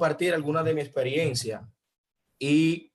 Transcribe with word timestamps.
compartir 0.00 0.32
alguna 0.32 0.62
de 0.62 0.72
mi 0.72 0.80
experiencia 0.80 1.68
y 2.38 2.90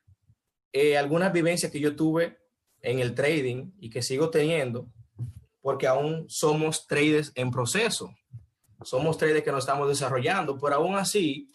eh, 0.74 0.98
algunas 0.98 1.32
vivencias 1.32 1.72
que 1.72 1.80
yo 1.80 1.96
tuve 1.96 2.40
en 2.82 2.98
el 2.98 3.14
trading 3.14 3.74
y 3.80 3.92
que 3.92 4.02
sigo 4.02 4.32
teniendo, 4.32 4.88
porque 5.62 5.86
aún 5.86 6.26
somos 6.28 6.88
traders 6.88 7.32
en 7.36 7.52
proceso. 7.52 8.12
Somos 8.82 9.20
traders 9.20 9.44
que 9.44 9.52
nos 9.52 9.66
estamos 9.66 9.88
desarrollando, 9.88 10.58
pero 10.58 10.78
aún 10.78 10.96
así 10.96 11.48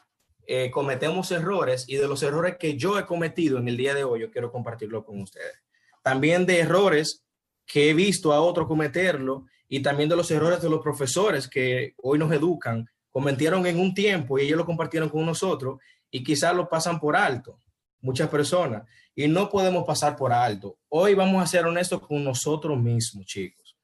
eh, 0.46 0.70
cometemos 0.70 1.32
errores 1.32 1.84
y 1.88 1.96
de 1.96 2.06
los 2.06 2.22
errores 2.22 2.56
que 2.56 2.76
yo 2.76 2.96
he 2.96 3.04
cometido 3.04 3.58
en 3.58 3.66
el 3.66 3.76
día 3.76 3.92
de 3.92 4.04
hoy, 4.04 4.20
yo 4.20 4.30
quiero 4.30 4.52
compartirlo 4.52 5.04
con 5.04 5.20
ustedes. 5.20 5.64
También 6.00 6.46
de 6.46 6.60
errores 6.60 7.24
que 7.66 7.90
he 7.90 7.94
visto 7.94 8.32
a 8.32 8.40
otros 8.40 8.68
cometerlo 8.68 9.46
y 9.66 9.82
también 9.82 10.08
de 10.08 10.14
los 10.14 10.30
errores 10.30 10.62
de 10.62 10.70
los 10.70 10.80
profesores 10.80 11.48
que 11.48 11.94
hoy 11.96 12.20
nos 12.20 12.32
educan, 12.32 12.88
cometieron 13.10 13.66
en 13.66 13.78
un 13.78 13.94
tiempo 13.94 14.38
y 14.38 14.42
ellos 14.42 14.58
lo 14.58 14.66
compartieron 14.66 15.08
con 15.08 15.24
nosotros 15.26 15.78
y 16.10 16.22
quizás 16.22 16.54
lo 16.54 16.68
pasan 16.68 16.98
por 17.00 17.16
alto 17.16 17.58
muchas 18.00 18.28
personas 18.28 18.84
y 19.14 19.28
no 19.28 19.48
podemos 19.48 19.84
pasar 19.84 20.16
por 20.16 20.32
alto. 20.32 20.78
Hoy 20.88 21.14
vamos 21.14 21.42
a 21.42 21.46
ser 21.46 21.66
honestos 21.66 22.00
con 22.06 22.22
nosotros 22.24 22.78
mismos, 22.78 23.26
chicos. 23.26 23.76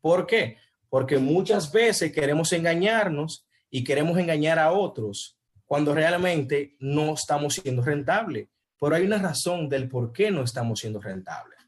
¿Por 0.00 0.26
qué? 0.26 0.58
Porque 0.88 1.18
muchas 1.18 1.70
veces 1.72 2.12
queremos 2.12 2.52
engañarnos 2.52 3.46
y 3.70 3.84
queremos 3.84 4.18
engañar 4.18 4.58
a 4.58 4.72
otros 4.72 5.38
cuando 5.64 5.94
realmente 5.94 6.76
no 6.80 7.14
estamos 7.14 7.54
siendo 7.54 7.82
rentables. 7.82 8.48
Pero 8.78 8.96
hay 8.96 9.04
una 9.04 9.18
razón 9.18 9.68
del 9.68 9.88
por 9.88 10.12
qué 10.12 10.30
no 10.30 10.42
estamos 10.42 10.80
siendo 10.80 11.00
rentables. 11.00 11.58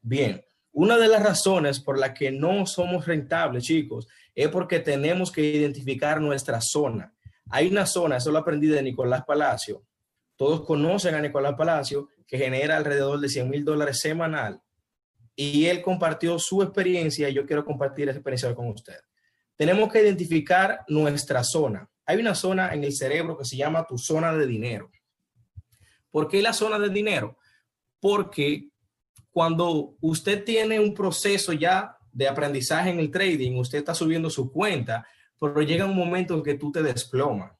Bien, 0.00 0.42
una 0.72 0.96
de 0.96 1.08
las 1.08 1.22
razones 1.22 1.80
por 1.80 1.98
la 1.98 2.14
que 2.14 2.30
no 2.30 2.64
somos 2.64 3.06
rentables, 3.06 3.64
chicos, 3.64 4.06
es 4.34 4.48
porque 4.48 4.80
tenemos 4.80 5.30
que 5.32 5.42
identificar 5.42 6.20
nuestra 6.20 6.60
zona. 6.60 7.14
Hay 7.50 7.68
una 7.68 7.86
zona, 7.86 8.16
eso 8.16 8.30
lo 8.30 8.38
aprendí 8.38 8.68
de 8.68 8.82
Nicolás 8.82 9.24
Palacio, 9.24 9.84
todos 10.36 10.62
conocen 10.62 11.14
a 11.14 11.20
Nicolás 11.20 11.54
Palacio, 11.54 12.08
que 12.26 12.38
genera 12.38 12.76
alrededor 12.76 13.20
de 13.20 13.28
100 13.28 13.50
mil 13.50 13.64
dólares 13.64 14.00
semanal. 14.00 14.62
Y 15.36 15.66
él 15.66 15.82
compartió 15.82 16.38
su 16.38 16.62
experiencia 16.62 17.28
y 17.28 17.34
yo 17.34 17.44
quiero 17.44 17.64
compartir 17.64 18.08
esa 18.08 18.18
experiencia 18.18 18.54
con 18.54 18.68
usted. 18.68 18.96
Tenemos 19.56 19.92
que 19.92 20.00
identificar 20.00 20.84
nuestra 20.88 21.44
zona. 21.44 21.90
Hay 22.06 22.18
una 22.18 22.34
zona 22.34 22.72
en 22.72 22.84
el 22.84 22.94
cerebro 22.94 23.36
que 23.36 23.44
se 23.44 23.56
llama 23.56 23.86
tu 23.86 23.98
zona 23.98 24.34
de 24.34 24.46
dinero. 24.46 24.90
¿Por 26.10 26.28
qué 26.28 26.40
la 26.40 26.54
zona 26.54 26.78
de 26.78 26.88
dinero? 26.88 27.36
Porque 28.00 28.70
cuando 29.30 29.96
usted 30.00 30.42
tiene 30.44 30.80
un 30.80 30.94
proceso 30.94 31.52
ya 31.52 31.98
de 32.12 32.28
aprendizaje 32.28 32.90
en 32.90 33.00
el 33.00 33.10
trading, 33.10 33.56
usted 33.58 33.78
está 33.78 33.94
subiendo 33.94 34.30
su 34.30 34.50
cuenta, 34.50 35.06
pero 35.38 35.62
llega 35.62 35.86
un 35.86 35.96
momento 35.96 36.34
en 36.34 36.42
que 36.42 36.54
tú 36.54 36.70
te 36.72 36.82
desplomas 36.82 37.52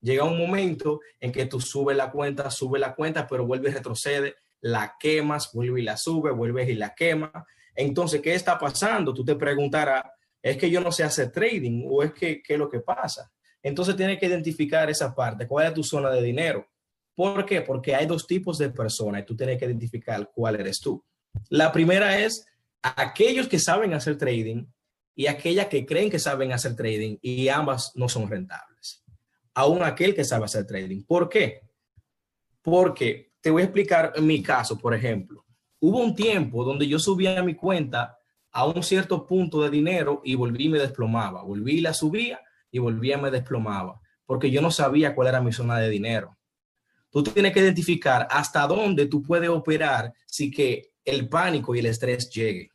llega 0.00 0.24
un 0.24 0.38
momento 0.38 1.00
en 1.20 1.32
que 1.32 1.46
tú 1.46 1.60
subes 1.60 1.96
la 1.96 2.10
cuenta, 2.10 2.50
sube 2.50 2.78
la 2.78 2.94
cuenta, 2.94 3.26
pero 3.26 3.46
vuelve 3.46 3.70
y 3.70 3.72
retrocede, 3.72 4.36
la 4.60 4.96
quemas, 4.98 5.52
vuelve 5.52 5.80
y 5.80 5.84
la 5.84 5.96
sube, 5.96 6.30
vuelves 6.30 6.68
y 6.68 6.74
la 6.74 6.94
quema. 6.94 7.46
Entonces, 7.74 8.20
¿qué 8.20 8.34
está 8.34 8.58
pasando? 8.58 9.14
Tú 9.14 9.24
te 9.24 9.36
preguntarás, 9.36 10.04
¿es 10.42 10.56
que 10.56 10.70
yo 10.70 10.80
no 10.80 10.92
sé 10.92 11.04
hacer 11.04 11.30
trading 11.30 11.84
o 11.88 12.02
es 12.02 12.12
que 12.12 12.42
qué 12.42 12.54
es 12.54 12.58
lo 12.58 12.68
que 12.68 12.80
pasa? 12.80 13.30
Entonces, 13.62 13.96
tienes 13.96 14.18
que 14.18 14.26
identificar 14.26 14.88
esa 14.88 15.14
parte, 15.14 15.46
cuál 15.46 15.68
es 15.68 15.74
tu 15.74 15.84
zona 15.84 16.10
de 16.10 16.22
dinero. 16.22 16.66
¿Por 17.14 17.44
qué? 17.44 17.60
Porque 17.60 17.94
hay 17.94 18.06
dos 18.06 18.26
tipos 18.26 18.56
de 18.56 18.70
personas 18.70 19.22
y 19.22 19.26
tú 19.26 19.36
tienes 19.36 19.58
que 19.58 19.66
identificar 19.66 20.30
cuál 20.34 20.58
eres 20.58 20.80
tú. 20.80 21.04
La 21.50 21.70
primera 21.70 22.18
es 22.18 22.46
aquellos 22.82 23.48
que 23.48 23.58
saben 23.58 23.94
hacer 23.94 24.16
trading 24.18 24.66
y 25.14 25.26
aquellas 25.26 25.66
que 25.66 25.84
creen 25.84 26.10
que 26.10 26.18
saben 26.18 26.52
hacer 26.52 26.76
trading 26.76 27.18
y 27.20 27.48
ambas 27.48 27.92
no 27.94 28.08
son 28.08 28.28
rentables 28.28 28.70
aún 29.54 29.82
aquel 29.82 30.14
que 30.14 30.24
sabe 30.24 30.44
hacer 30.44 30.66
trading. 30.66 31.02
¿Por 31.04 31.28
qué? 31.28 31.62
Porque 32.62 33.32
te 33.40 33.50
voy 33.50 33.62
a 33.62 33.64
explicar 33.66 34.20
mi 34.20 34.42
caso, 34.42 34.78
por 34.78 34.94
ejemplo. 34.94 35.44
Hubo 35.80 35.98
un 35.98 36.14
tiempo 36.14 36.64
donde 36.64 36.86
yo 36.86 36.98
subía 36.98 37.42
mi 37.42 37.54
cuenta 37.54 38.18
a 38.52 38.66
un 38.66 38.82
cierto 38.82 39.26
punto 39.26 39.62
de 39.62 39.70
dinero 39.70 40.20
y 40.24 40.34
volví 40.34 40.64
y 40.64 40.68
me 40.68 40.78
desplomaba. 40.78 41.42
Volví 41.42 41.78
y 41.78 41.80
la 41.80 41.94
subía 41.94 42.40
y 42.70 42.78
volvía 42.78 43.16
y 43.16 43.20
me 43.20 43.30
desplomaba. 43.30 44.00
Porque 44.26 44.50
yo 44.50 44.60
no 44.60 44.70
sabía 44.70 45.14
cuál 45.14 45.28
era 45.28 45.40
mi 45.40 45.52
zona 45.52 45.78
de 45.78 45.88
dinero. 45.88 46.36
Tú 47.10 47.22
tienes 47.22 47.52
que 47.52 47.60
identificar 47.60 48.28
hasta 48.30 48.66
dónde 48.66 49.06
tú 49.06 49.22
puedes 49.22 49.48
operar 49.48 50.12
si 50.26 50.50
que 50.50 50.89
el 51.04 51.28
pánico 51.28 51.74
y 51.74 51.80
el 51.80 51.86
estrés 51.86 52.30
llegue. 52.30 52.70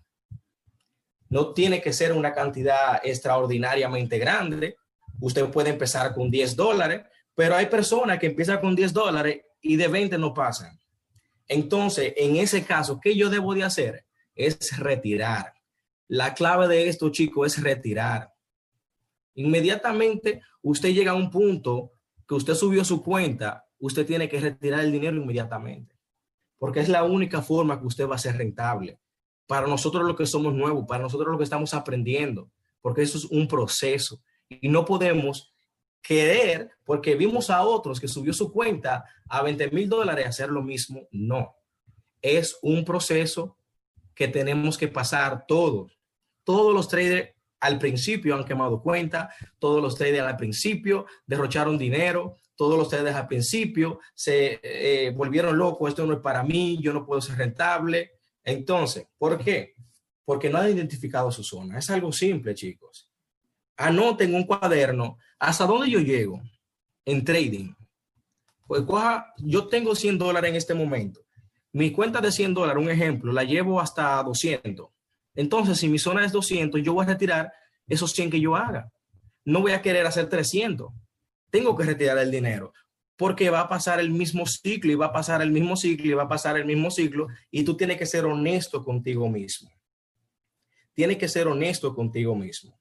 No 1.29 1.53
tiene 1.53 1.81
que 1.81 1.93
ser 1.93 2.13
una 2.13 2.33
cantidad 2.33 3.01
extraordinariamente 3.03 4.17
grande, 4.17 4.77
Usted 5.19 5.49
puede 5.49 5.69
empezar 5.69 6.13
con 6.13 6.29
10 6.29 6.55
dólares, 6.55 7.03
pero 7.33 7.55
hay 7.55 7.67
personas 7.67 8.19
que 8.19 8.27
empiezan 8.27 8.59
con 8.59 8.75
10 8.75 8.93
dólares 8.93 9.41
y 9.61 9.75
de 9.75 9.87
20 9.87 10.17
no 10.17 10.33
pasan. 10.33 10.79
Entonces, 11.47 12.13
en 12.17 12.35
ese 12.37 12.65
caso, 12.65 12.99
¿qué 13.01 13.15
yo 13.15 13.29
debo 13.29 13.53
de 13.53 13.63
hacer? 13.63 14.05
Es 14.33 14.77
retirar. 14.77 15.53
La 16.07 16.33
clave 16.33 16.67
de 16.67 16.87
esto, 16.87 17.09
chicos, 17.09 17.57
es 17.57 17.63
retirar. 17.63 18.33
Inmediatamente 19.35 20.41
usted 20.61 20.89
llega 20.89 21.11
a 21.11 21.15
un 21.15 21.29
punto 21.29 21.93
que 22.27 22.35
usted 22.35 22.55
subió 22.55 22.83
su 22.83 23.03
cuenta, 23.03 23.67
usted 23.79 24.05
tiene 24.05 24.27
que 24.29 24.39
retirar 24.39 24.81
el 24.81 24.91
dinero 24.91 25.17
inmediatamente, 25.17 25.94
porque 26.65 26.79
es 26.79 26.89
la 26.89 27.03
única 27.03 27.43
forma 27.43 27.79
que 27.79 27.85
usted 27.85 28.09
va 28.09 28.15
a 28.15 28.17
ser 28.17 28.37
rentable. 28.37 28.97
Para 29.45 29.67
nosotros 29.67 30.03
lo 30.03 30.15
que 30.15 30.25
somos 30.25 30.51
nuevos, 30.51 30.85
para 30.87 31.03
nosotros 31.03 31.31
lo 31.31 31.37
que 31.37 31.43
estamos 31.43 31.75
aprendiendo, 31.75 32.49
porque 32.81 33.03
eso 33.03 33.19
es 33.19 33.25
un 33.25 33.47
proceso. 33.47 34.19
Y 34.49 34.67
no 34.67 34.83
podemos 34.83 35.53
querer, 36.01 36.71
porque 36.83 37.13
vimos 37.13 37.51
a 37.51 37.61
otros 37.61 37.99
que 37.99 38.07
subió 38.07 38.33
su 38.33 38.51
cuenta 38.51 39.05
a 39.29 39.43
20 39.43 39.69
mil 39.69 39.87
dólares, 39.87 40.25
hacer 40.25 40.49
lo 40.49 40.63
mismo. 40.63 41.07
No. 41.11 41.55
Es 42.19 42.57
un 42.63 42.83
proceso 42.83 43.59
que 44.15 44.27
tenemos 44.27 44.75
que 44.75 44.87
pasar 44.87 45.45
todos. 45.47 45.99
Todos 46.43 46.73
los 46.73 46.87
traders 46.87 47.29
al 47.59 47.77
principio 47.77 48.33
han 48.33 48.43
quemado 48.43 48.81
cuenta, 48.81 49.29
todos 49.59 49.83
los 49.83 49.95
traders 49.95 50.25
al 50.25 50.37
principio 50.37 51.05
derrocharon 51.27 51.77
dinero, 51.77 52.37
todos 52.55 52.77
los 52.77 52.89
traders 52.89 53.15
al 53.15 53.27
principio 53.27 53.99
se 54.13 54.59
eh, 54.63 55.11
volvieron 55.11 55.57
locos, 55.57 55.89
esto 55.89 56.05
no 56.05 56.13
es 56.13 56.19
para 56.19 56.43
mí, 56.43 56.77
yo 56.81 56.93
no 56.93 57.05
puedo 57.05 57.21
ser 57.21 57.37
rentable. 57.37 58.13
Entonces, 58.43 59.07
¿por 59.17 59.43
qué? 59.43 59.75
Porque 60.23 60.49
no 60.49 60.57
han 60.57 60.71
identificado 60.71 61.31
su 61.31 61.43
zona. 61.43 61.79
Es 61.79 61.89
algo 61.89 62.11
simple, 62.11 62.55
chicos 62.55 63.09
anoten 63.77 64.33
un 64.33 64.43
cuaderno 64.43 65.17
hasta 65.39 65.65
dónde 65.65 65.89
yo 65.89 65.99
llego 65.99 66.41
en 67.05 67.23
trading. 67.23 67.73
Pues 68.67 68.83
yo 69.37 69.67
tengo 69.67 69.95
100 69.95 70.17
dólares 70.17 70.49
en 70.49 70.55
este 70.55 70.73
momento. 70.73 71.21
Mi 71.71 71.91
cuenta 71.91 72.21
de 72.21 72.31
100 72.31 72.53
dólares, 72.53 72.81
un 72.81 72.89
ejemplo, 72.89 73.31
la 73.31 73.43
llevo 73.43 73.79
hasta 73.79 74.23
200. 74.23 74.87
Entonces, 75.35 75.77
si 75.77 75.89
mi 75.89 75.99
zona 75.99 76.25
es 76.25 76.31
200, 76.31 76.81
yo 76.81 76.93
voy 76.93 77.05
a 77.05 77.09
retirar 77.09 77.51
esos 77.87 78.11
100 78.13 78.31
que 78.31 78.39
yo 78.39 78.55
haga. 78.55 78.91
No 79.43 79.61
voy 79.61 79.73
a 79.73 79.81
querer 79.81 80.07
hacer 80.07 80.29
300. 80.29 80.91
Tengo 81.55 81.73
que 81.73 81.85
retirar 81.85 82.17
el 82.17 82.31
dinero 82.31 82.73
porque 83.15 83.49
va 83.49 83.61
a 83.61 83.69
pasar 83.69 84.01
el 84.01 84.09
mismo 84.09 84.45
ciclo 84.45 84.91
y 84.91 84.95
va 84.95 85.05
a 85.05 85.13
pasar 85.13 85.41
el 85.41 85.51
mismo 85.51 85.77
ciclo 85.77 86.05
y 86.05 86.13
va 86.13 86.23
a 86.23 86.27
pasar 86.27 86.57
el 86.57 86.65
mismo 86.65 86.91
ciclo 86.91 87.27
y 87.49 87.63
tú 87.63 87.77
tienes 87.77 87.97
que 87.97 88.05
ser 88.05 88.25
honesto 88.25 88.83
contigo 88.83 89.29
mismo. 89.29 89.71
Tienes 90.93 91.17
que 91.17 91.29
ser 91.29 91.47
honesto 91.47 91.95
contigo 91.95 92.35
mismo. 92.35 92.77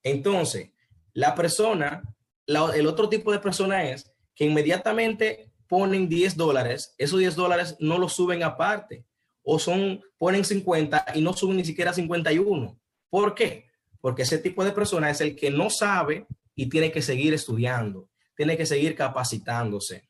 Entonces, 0.00 0.70
la 1.12 1.34
persona, 1.34 2.04
el 2.46 2.86
otro 2.86 3.08
tipo 3.08 3.32
de 3.32 3.40
persona 3.40 3.90
es 3.90 4.08
que 4.32 4.44
inmediatamente 4.44 5.50
ponen 5.66 6.08
10 6.08 6.36
dólares, 6.36 6.94
esos 6.98 7.18
10 7.18 7.34
dólares 7.34 7.76
no 7.80 7.98
los 7.98 8.12
suben 8.12 8.44
aparte, 8.44 9.04
o 9.42 9.58
son, 9.58 10.04
ponen 10.18 10.44
50 10.44 11.04
y 11.16 11.20
no 11.20 11.32
suben 11.32 11.56
ni 11.56 11.64
siquiera 11.64 11.92
51. 11.92 12.78
¿Por 13.10 13.34
qué? 13.34 13.66
Porque 14.00 14.22
ese 14.22 14.38
tipo 14.38 14.64
de 14.64 14.70
persona 14.70 15.10
es 15.10 15.20
el 15.20 15.34
que 15.34 15.50
no 15.50 15.68
sabe 15.68 16.28
y 16.58 16.68
tiene 16.68 16.90
que 16.90 17.00
seguir 17.00 17.32
estudiando, 17.32 18.10
tiene 18.36 18.56
que 18.56 18.66
seguir 18.66 18.96
capacitándose. 18.96 20.08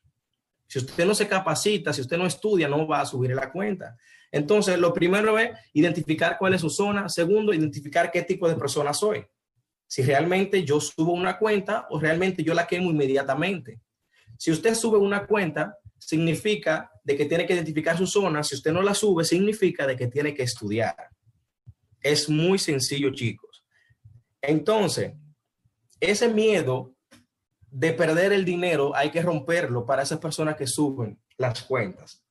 Si 0.67 0.79
usted 0.79 1.05
no 1.05 1.13
se 1.13 1.27
capacita, 1.27 1.93
si 1.93 2.01
usted 2.01 2.17
no 2.17 2.25
estudia, 2.25 2.67
no 2.67 2.87
va 2.87 3.01
a 3.01 3.05
subir 3.05 3.35
la 3.35 3.51
cuenta. 3.51 3.95
Entonces, 4.31 4.77
lo 4.79 4.91
primero 4.91 5.37
es 5.37 5.51
identificar 5.73 6.37
cuál 6.39 6.55
es 6.55 6.61
su 6.61 6.69
zona. 6.69 7.07
Segundo, 7.07 7.53
identificar 7.53 8.11
qué 8.11 8.23
tipo 8.23 8.49
de 8.49 8.55
persona 8.55 8.93
soy 8.93 9.25
si 9.89 10.03
realmente 10.03 10.63
yo 10.63 10.79
subo 10.79 11.13
una 11.13 11.39
cuenta 11.39 11.87
o 11.89 11.99
realmente 11.99 12.43
yo 12.43 12.53
la 12.53 12.67
quemo 12.67 12.91
inmediatamente. 12.91 13.81
Si 14.37 14.51
usted 14.51 14.75
sube 14.75 14.99
una 14.99 15.25
cuenta, 15.25 15.77
significa 15.97 16.91
de 17.03 17.17
que 17.17 17.25
tiene 17.25 17.47
que 17.47 17.55
identificar 17.55 17.97
su 17.97 18.05
zona. 18.05 18.43
Si 18.43 18.53
usted 18.53 18.71
no 18.71 18.83
la 18.83 18.93
sube, 18.93 19.25
significa 19.25 19.87
de 19.87 19.95
que 19.95 20.07
tiene 20.07 20.35
que 20.35 20.43
estudiar. 20.43 20.95
Es 22.01 22.29
muy 22.29 22.59
sencillo, 22.59 23.11
chicos. 23.11 23.65
Entonces, 24.39 25.13
ese 25.99 26.29
miedo 26.29 26.93
de 27.71 27.93
perder 27.93 28.33
el 28.33 28.45
dinero 28.45 28.95
hay 28.95 29.11
que 29.11 29.21
romperlo 29.21 29.85
para 29.85 30.03
esas 30.03 30.19
personas 30.19 30.55
que 30.55 30.67
suben 30.67 31.19
las 31.37 31.61
cuentas. 31.63 32.23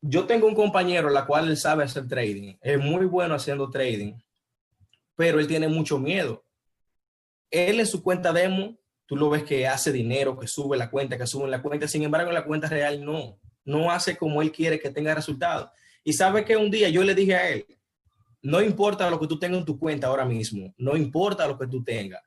Yo 0.00 0.26
tengo 0.26 0.46
un 0.46 0.54
compañero 0.54 1.08
la 1.10 1.26
cual 1.26 1.56
sabe 1.56 1.84
hacer 1.84 2.06
trading, 2.06 2.56
es 2.60 2.78
muy 2.78 3.06
bueno 3.06 3.34
haciendo 3.34 3.70
trading, 3.70 4.14
pero 5.14 5.40
él 5.40 5.46
tiene 5.46 5.68
mucho 5.68 5.98
miedo 5.98 6.46
él 7.50 7.80
en 7.80 7.86
su 7.86 8.02
cuenta 8.02 8.32
demo 8.32 8.76
tú 9.06 9.16
lo 9.16 9.30
ves 9.30 9.44
que 9.44 9.68
hace 9.68 9.92
dinero, 9.92 10.36
que 10.36 10.48
sube 10.48 10.76
la 10.76 10.90
cuenta, 10.90 11.16
que 11.16 11.26
sube 11.26 11.48
la 11.48 11.62
cuenta, 11.62 11.86
sin 11.86 12.02
embargo 12.02 12.28
en 12.28 12.34
la 12.34 12.44
cuenta 12.44 12.68
real 12.68 13.04
no, 13.04 13.38
no 13.64 13.90
hace 13.90 14.16
como 14.16 14.42
él 14.42 14.50
quiere 14.50 14.80
que 14.80 14.90
tenga 14.90 15.14
resultados. 15.14 15.70
Y 16.02 16.12
sabe 16.12 16.44
que 16.44 16.56
un 16.56 16.70
día 16.70 16.88
yo 16.88 17.04
le 17.04 17.14
dije 17.14 17.36
a 17.36 17.48
él, 17.50 17.66
no 18.42 18.60
importa 18.60 19.08
lo 19.08 19.20
que 19.20 19.28
tú 19.28 19.38
tengas 19.38 19.60
en 19.60 19.64
tu 19.64 19.78
cuenta 19.78 20.08
ahora 20.08 20.24
mismo, 20.24 20.74
no 20.76 20.96
importa 20.96 21.46
lo 21.46 21.56
que 21.56 21.68
tú 21.68 21.84
tengas, 21.84 22.20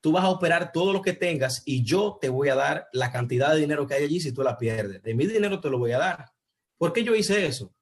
tú 0.00 0.12
vas 0.12 0.24
a 0.24 0.28
operar 0.28 0.72
todo 0.72 0.92
lo 0.92 1.02
que 1.02 1.12
tengas 1.12 1.62
y 1.64 1.82
yo 1.82 2.18
te 2.20 2.28
voy 2.28 2.48
a 2.48 2.54
dar 2.54 2.88
la 2.92 3.10
cantidad 3.10 3.52
de 3.52 3.60
dinero 3.60 3.86
que 3.86 3.94
hay 3.94 4.04
allí 4.04 4.20
si 4.20 4.32
tú 4.32 4.42
la 4.42 4.56
pierdes. 4.56 5.02
De 5.02 5.14
mi 5.14 5.26
dinero 5.26 5.60
te 5.60 5.70
lo 5.70 5.78
voy 5.78 5.92
a 5.92 5.98
dar. 5.98 6.32
¿Por 6.78 6.92
qué 6.92 7.02
yo 7.02 7.14
hice 7.14 7.46
eso? 7.46 7.72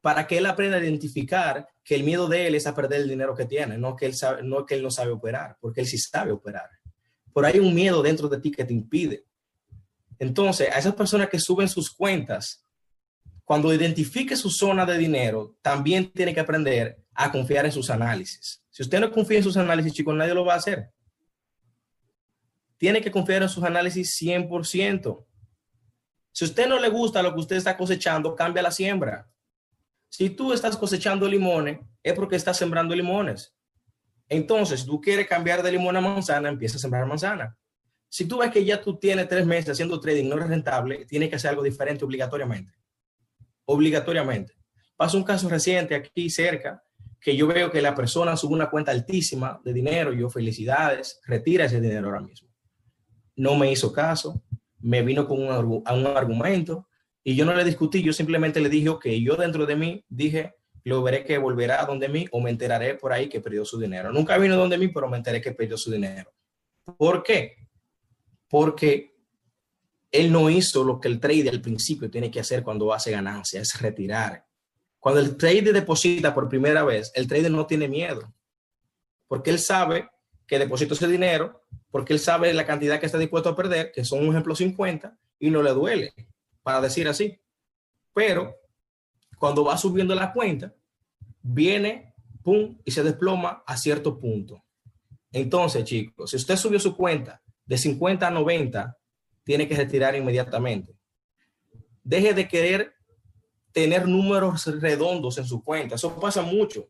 Para 0.00 0.26
que 0.26 0.38
él 0.38 0.46
aprenda 0.46 0.76
a 0.76 0.80
identificar 0.80 1.68
que 1.84 1.94
el 1.94 2.04
miedo 2.04 2.28
de 2.28 2.46
él 2.46 2.54
es 2.54 2.66
a 2.66 2.74
perder 2.74 3.02
el 3.02 3.08
dinero 3.08 3.34
que 3.34 3.46
tiene, 3.46 3.78
no 3.78 3.96
que 3.96 4.06
él, 4.06 4.14
no 4.44 4.66
que 4.66 4.74
él 4.74 4.82
no 4.82 4.90
sabe 4.90 5.12
operar, 5.12 5.56
porque 5.60 5.80
él 5.82 5.86
sí 5.86 5.98
sabe 5.98 6.32
operar. 6.32 6.68
Pero 7.34 7.46
hay 7.46 7.58
un 7.58 7.74
miedo 7.74 8.02
dentro 8.02 8.28
de 8.28 8.40
ti 8.40 8.50
que 8.50 8.64
te 8.64 8.72
impide. 8.72 9.24
Entonces, 10.18 10.68
a 10.70 10.78
esas 10.78 10.94
personas 10.94 11.28
que 11.28 11.38
suben 11.38 11.68
sus 11.68 11.90
cuentas, 11.90 12.66
cuando 13.44 13.72
identifique 13.72 14.36
su 14.36 14.50
zona 14.50 14.86
de 14.86 14.98
dinero, 14.98 15.56
también 15.62 16.12
tiene 16.12 16.34
que 16.34 16.40
aprender 16.40 17.02
a 17.14 17.32
confiar 17.32 17.66
en 17.66 17.72
sus 17.72 17.90
análisis. 17.90 18.62
Si 18.70 18.82
usted 18.82 19.00
no 19.00 19.10
confía 19.10 19.38
en 19.38 19.44
sus 19.44 19.56
análisis, 19.56 19.92
chicos, 19.92 20.14
nadie 20.14 20.34
lo 20.34 20.44
va 20.44 20.54
a 20.54 20.58
hacer. 20.58 20.92
Tiene 22.80 23.02
que 23.02 23.10
confiar 23.10 23.42
en 23.42 23.48
sus 23.50 23.62
análisis 23.62 24.18
100%. 24.22 25.26
Si 26.32 26.44
a 26.46 26.48
usted 26.48 26.66
no 26.66 26.80
le 26.80 26.88
gusta 26.88 27.22
lo 27.22 27.34
que 27.34 27.40
usted 27.40 27.56
está 27.56 27.76
cosechando, 27.76 28.34
cambia 28.34 28.62
la 28.62 28.70
siembra. 28.70 29.30
Si 30.08 30.30
tú 30.30 30.54
estás 30.54 30.78
cosechando 30.78 31.28
limones, 31.28 31.78
es 32.02 32.14
porque 32.14 32.36
estás 32.36 32.56
sembrando 32.56 32.96
limones. 32.96 33.54
Entonces, 34.30 34.86
tú 34.86 34.98
quieres 34.98 35.28
cambiar 35.28 35.62
de 35.62 35.72
limón 35.72 35.94
a 35.98 36.00
manzana, 36.00 36.48
empieza 36.48 36.78
a 36.78 36.80
sembrar 36.80 37.04
manzana. 37.04 37.54
Si 38.08 38.24
tú 38.24 38.38
ves 38.38 38.50
que 38.50 38.64
ya 38.64 38.80
tú 38.80 38.98
tienes 38.98 39.28
tres 39.28 39.44
meses 39.44 39.68
haciendo 39.68 40.00
trading, 40.00 40.30
no 40.30 40.38
es 40.40 40.48
rentable, 40.48 41.04
tienes 41.04 41.28
que 41.28 41.36
hacer 41.36 41.50
algo 41.50 41.62
diferente 41.62 42.06
obligatoriamente. 42.06 42.72
Obligatoriamente. 43.66 44.54
Pasó 44.96 45.18
un 45.18 45.24
caso 45.24 45.50
reciente 45.50 45.94
aquí 45.94 46.30
cerca, 46.30 46.82
que 47.20 47.36
yo 47.36 47.46
veo 47.46 47.70
que 47.70 47.82
la 47.82 47.94
persona 47.94 48.38
sube 48.38 48.54
una 48.54 48.70
cuenta 48.70 48.90
altísima 48.90 49.60
de 49.62 49.74
dinero, 49.74 50.14
yo 50.14 50.30
felicidades, 50.30 51.20
retira 51.26 51.66
ese 51.66 51.78
dinero 51.78 52.06
ahora 52.06 52.22
mismo. 52.22 52.49
No 53.40 53.56
me 53.56 53.72
hizo 53.72 53.90
caso, 53.90 54.42
me 54.80 55.00
vino 55.00 55.26
con 55.26 55.40
un, 55.40 56.06
argumento 56.06 56.86
y 57.24 57.34
yo 57.34 57.46
no 57.46 57.54
le 57.54 57.64
discutí, 57.64 58.02
yo 58.02 58.12
simplemente 58.12 58.60
le 58.60 58.68
dije, 58.68 58.90
ok, 58.90 59.06
yo 59.06 59.34
dentro 59.36 59.64
de 59.64 59.76
mí 59.76 60.04
dije, 60.10 60.56
lo 60.84 61.02
veré 61.02 61.24
que 61.24 61.38
volverá 61.38 61.86
donde 61.86 62.10
mí 62.10 62.26
o 62.32 62.40
me 62.42 62.50
enteraré 62.50 62.96
por 62.96 63.14
ahí 63.14 63.30
que 63.30 63.40
perdió 63.40 63.64
su 63.64 63.80
dinero. 63.80 64.12
Nunca 64.12 64.36
vino 64.36 64.58
donde 64.58 64.76
mí, 64.76 64.88
pero 64.88 65.08
me 65.08 65.16
enteré 65.16 65.40
que 65.40 65.52
perdió 65.52 65.78
su 65.78 65.90
dinero. 65.90 66.30
¿Por 66.98 67.22
qué? 67.22 67.56
Porque 68.46 69.14
él 70.10 70.30
no 70.30 70.50
hizo 70.50 70.84
lo 70.84 71.00
que 71.00 71.08
el 71.08 71.18
trader 71.18 71.48
al 71.48 71.62
principio 71.62 72.10
tiene 72.10 72.30
que 72.30 72.40
hacer 72.40 72.62
cuando 72.62 72.92
hace 72.92 73.10
ganancia, 73.10 73.62
es 73.62 73.80
retirar. 73.80 74.44
Cuando 74.98 75.18
el 75.18 75.38
trader 75.38 75.72
deposita 75.72 76.34
por 76.34 76.46
primera 76.46 76.84
vez, 76.84 77.10
el 77.14 77.26
trader 77.26 77.50
no 77.50 77.64
tiene 77.64 77.88
miedo, 77.88 78.34
porque 79.28 79.48
él 79.48 79.58
sabe 79.58 80.10
que 80.50 80.58
deposita 80.58 80.94
ese 80.94 81.06
dinero, 81.06 81.62
porque 81.92 82.12
él 82.12 82.18
sabe 82.18 82.52
la 82.52 82.66
cantidad 82.66 82.98
que 82.98 83.06
está 83.06 83.18
dispuesto 83.18 83.50
a 83.50 83.54
perder, 83.54 83.92
que 83.92 84.04
son 84.04 84.24
un 84.26 84.30
ejemplo 84.30 84.56
50, 84.56 85.16
y 85.38 85.48
no 85.48 85.62
le 85.62 85.70
duele, 85.70 86.12
para 86.64 86.80
decir 86.80 87.06
así. 87.06 87.40
Pero 88.12 88.56
cuando 89.38 89.64
va 89.64 89.78
subiendo 89.78 90.12
la 90.12 90.32
cuenta, 90.32 90.74
viene, 91.40 92.14
pum, 92.42 92.76
y 92.84 92.90
se 92.90 93.04
desploma 93.04 93.62
a 93.64 93.76
cierto 93.76 94.18
punto. 94.18 94.64
Entonces, 95.30 95.84
chicos, 95.84 96.30
si 96.30 96.36
usted 96.36 96.56
subió 96.56 96.80
su 96.80 96.96
cuenta 96.96 97.40
de 97.64 97.78
50 97.78 98.26
a 98.26 98.30
90, 98.32 98.98
tiene 99.44 99.68
que 99.68 99.76
retirar 99.76 100.16
inmediatamente. 100.16 100.96
Deje 102.02 102.34
de 102.34 102.48
querer 102.48 102.94
tener 103.70 104.08
números 104.08 104.66
redondos 104.80 105.38
en 105.38 105.44
su 105.44 105.62
cuenta. 105.62 105.94
Eso 105.94 106.18
pasa 106.18 106.42
mucho. 106.42 106.88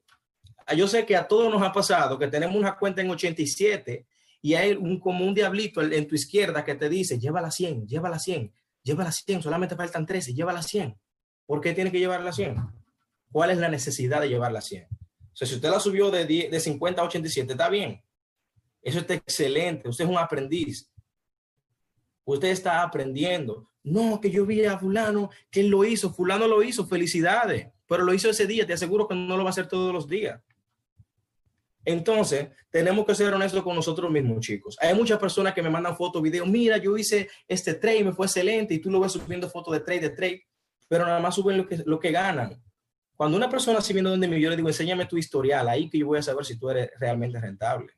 Ah, 0.71 0.75
yo 0.75 0.87
sé 0.87 1.05
que 1.05 1.17
a 1.17 1.27
todos 1.27 1.53
nos 1.53 1.61
ha 1.63 1.73
pasado 1.73 2.17
que 2.17 2.29
tenemos 2.29 2.55
una 2.55 2.79
cuenta 2.79 3.01
en 3.01 3.11
87 3.11 4.07
y 4.41 4.55
hay 4.55 4.75
un, 4.75 5.01
como 5.01 5.25
un 5.27 5.35
diablito 5.35 5.83
en 5.83 6.07
tu 6.07 6.15
izquierda 6.15 6.65
que 6.65 6.77
te 6.77 6.89
dice, 6.89 7.19
llévala 7.19 7.51
100, 7.51 7.89
llévala 7.89 8.21
100, 8.21 8.53
llévala 8.85 9.11
100, 9.11 9.43
solamente 9.43 9.75
faltan 9.75 10.07
13, 10.07 10.33
llévala 10.33 10.63
100. 10.63 10.97
¿Por 11.45 11.61
qué 11.61 11.75
tiene 11.75 11.91
que 11.91 11.99
llevar 11.99 12.23
la 12.23 12.33
100? 12.33 12.57
¿Cuál 13.33 13.51
es 13.51 13.59
la 13.59 13.69
necesidad 13.69 14.21
de 14.21 14.29
llevar 14.29 14.53
la 14.53 14.61
100? 14.61 14.85
O 14.85 15.37
sea, 15.37 15.49
si 15.49 15.57
usted 15.57 15.71
la 15.71 15.81
subió 15.81 16.09
de, 16.09 16.25
de 16.25 16.61
50 16.61 17.03
a 17.03 17.05
87, 17.05 17.51
está 17.51 17.69
bien. 17.69 18.01
Eso 18.81 19.01
está 19.01 19.15
excelente. 19.15 19.89
Usted 19.89 20.05
es 20.05 20.11
un 20.11 20.19
aprendiz. 20.19 20.89
Usted 22.25 22.49
está 22.49 22.85
aprendiendo. 22.85 23.69
No, 23.83 24.21
que 24.21 24.31
yo 24.31 24.47
vi 24.47 24.65
a 24.65 24.79
fulano, 24.79 25.31
que 25.51 25.63
él 25.63 25.69
lo 25.69 25.85
hizo. 25.85 26.13
Fulano 26.13 26.47
lo 26.47 26.63
hizo. 26.63 26.87
Felicidades. 26.87 27.67
Pero 27.89 28.05
lo 28.05 28.15
hizo 28.15 28.31
ese 28.31 28.47
día. 28.47 28.65
Te 28.65 28.75
aseguro 28.75 29.09
que 29.09 29.17
no 29.17 29.37
lo 29.37 29.43
va 29.43 29.51
a 29.51 29.53
hacer 29.53 29.67
todos 29.67 29.93
los 29.93 30.07
días. 30.07 30.41
Entonces, 31.85 32.49
tenemos 32.71 33.06
que 33.06 33.15
ser 33.15 33.32
honestos 33.32 33.62
con 33.62 33.75
nosotros 33.75 34.11
mismos, 34.11 34.41
chicos. 34.41 34.77
Hay 34.81 34.94
muchas 34.94 35.19
personas 35.19 35.55
que 35.55 35.62
me 35.62 35.71
mandan 35.71 35.97
fotos, 35.97 36.21
videos. 36.23 36.47
Mira, 36.47 36.77
yo 36.77 36.97
hice 36.97 37.29
este 37.49 37.75
trade, 37.75 38.05
me 38.05 38.12
fue 38.12 38.27
excelente. 38.27 38.75
Y 38.75 38.79
tú 38.79 38.91
lo 38.91 39.00
ves 39.00 39.12
subiendo 39.12 39.49
fotos 39.49 39.73
de 39.73 39.81
trade, 39.81 40.00
de 40.00 40.11
trade 40.11 40.50
pero 40.91 41.06
nada 41.06 41.21
más 41.21 41.37
suben 41.37 41.56
lo 41.56 41.69
que, 41.69 41.81
lo 41.87 42.00
que 42.00 42.11
ganan. 42.11 42.61
Cuando 43.15 43.37
una 43.37 43.49
persona 43.49 43.81
si 43.81 43.93
viene 43.93 44.11
donde 44.11 44.27
mí, 44.27 44.41
yo 44.41 44.50
le 44.50 44.56
digo, 44.56 44.67
enséñame 44.67 45.06
tu 45.06 45.17
historial, 45.17 45.69
ahí 45.69 45.88
que 45.88 45.99
yo 45.99 46.06
voy 46.09 46.19
a 46.19 46.23
saber 46.23 46.44
si 46.44 46.59
tú 46.59 46.69
eres 46.69 46.91
realmente 46.99 47.41
rentable. 47.41 47.93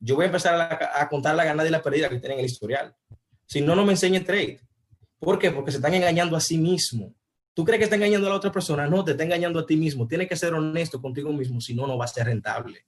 Yo 0.00 0.16
voy 0.16 0.24
a 0.24 0.26
empezar 0.26 0.90
a, 0.92 1.08
contar 1.08 1.36
la 1.36 1.44
ganada 1.44 1.68
y 1.68 1.70
la 1.70 1.80
pérdida 1.80 2.08
que 2.08 2.18
tienen 2.18 2.38
en 2.38 2.44
el 2.44 2.50
historial. 2.50 2.92
Si 3.46 3.60
no, 3.60 3.76
no 3.76 3.84
me 3.84 3.92
enseñe 3.92 4.18
trade. 4.24 4.58
¿Por 5.20 5.38
qué? 5.38 5.52
Porque 5.52 5.70
se 5.70 5.76
están 5.76 5.94
engañando 5.94 6.36
a 6.36 6.40
sí 6.40 6.58
mismo. 6.58 7.14
¿Tú 7.54 7.64
crees 7.64 7.78
que 7.78 7.84
está 7.84 7.94
engañando 7.94 8.26
a 8.26 8.30
la 8.30 8.36
otra 8.36 8.50
persona? 8.50 8.88
No, 8.88 9.04
te 9.04 9.12
está 9.12 9.22
engañando 9.22 9.60
a 9.60 9.66
ti 9.66 9.76
mismo. 9.76 10.08
Tienes 10.08 10.28
que 10.28 10.34
ser 10.34 10.54
honesto 10.54 11.00
contigo 11.00 11.32
mismo, 11.32 11.60
si 11.60 11.72
no, 11.72 11.86
no 11.86 11.96
va 11.96 12.06
a 12.06 12.08
ser 12.08 12.26
rentable. 12.26 12.84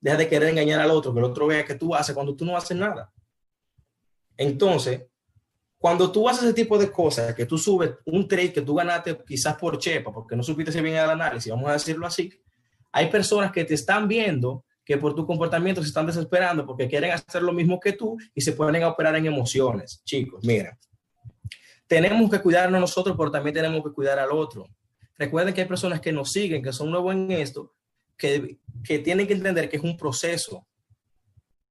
Deja 0.00 0.16
de 0.16 0.28
querer 0.28 0.48
engañar 0.48 0.80
al 0.80 0.90
otro, 0.90 1.12
que 1.12 1.18
el 1.18 1.24
otro 1.24 1.46
vea 1.46 1.64
que 1.64 1.74
tú 1.74 1.94
haces 1.94 2.14
cuando 2.14 2.34
tú 2.34 2.44
no 2.44 2.56
haces 2.56 2.76
nada. 2.76 3.12
Entonces, 4.36 5.02
cuando 5.78 6.10
tú 6.10 6.28
haces 6.28 6.44
ese 6.44 6.54
tipo 6.54 6.78
de 6.78 6.90
cosas, 6.90 7.34
que 7.34 7.46
tú 7.46 7.58
subes 7.58 7.92
un 8.06 8.26
trade 8.26 8.52
que 8.52 8.62
tú 8.62 8.74
ganaste 8.74 9.18
quizás 9.26 9.56
por 9.56 9.78
chepa, 9.78 10.12
porque 10.12 10.36
no 10.36 10.42
supiste 10.42 10.80
bien 10.80 10.96
el 10.96 11.10
análisis, 11.10 11.50
vamos 11.50 11.70
a 11.70 11.74
decirlo 11.74 12.06
así, 12.06 12.32
hay 12.92 13.10
personas 13.10 13.52
que 13.52 13.64
te 13.64 13.74
están 13.74 14.08
viendo 14.08 14.64
que 14.84 14.98
por 14.98 15.14
tu 15.14 15.26
comportamiento 15.26 15.80
se 15.82 15.88
están 15.88 16.06
desesperando 16.06 16.66
porque 16.66 16.88
quieren 16.88 17.12
hacer 17.12 17.42
lo 17.42 17.52
mismo 17.52 17.78
que 17.78 17.92
tú 17.92 18.18
y 18.34 18.40
se 18.40 18.52
pueden 18.52 18.82
operar 18.84 19.14
en 19.16 19.26
emociones. 19.26 20.02
Chicos, 20.04 20.44
mira, 20.44 20.76
tenemos 21.86 22.30
que 22.30 22.40
cuidarnos 22.40 22.80
nosotros, 22.80 23.16
pero 23.16 23.30
también 23.30 23.54
tenemos 23.54 23.82
que 23.82 23.92
cuidar 23.92 24.18
al 24.18 24.32
otro. 24.32 24.66
Recuerden 25.16 25.54
que 25.54 25.60
hay 25.60 25.68
personas 25.68 26.00
que 26.00 26.12
nos 26.12 26.32
siguen, 26.32 26.62
que 26.62 26.72
son 26.72 26.90
nuevos 26.90 27.14
en 27.14 27.30
esto, 27.30 27.74
que, 28.20 28.58
tienen 29.02 29.26
que 29.26 29.32
entender 29.32 29.68
que 29.68 29.78
es 29.78 29.82
un 29.82 29.96
proceso. 29.96 30.66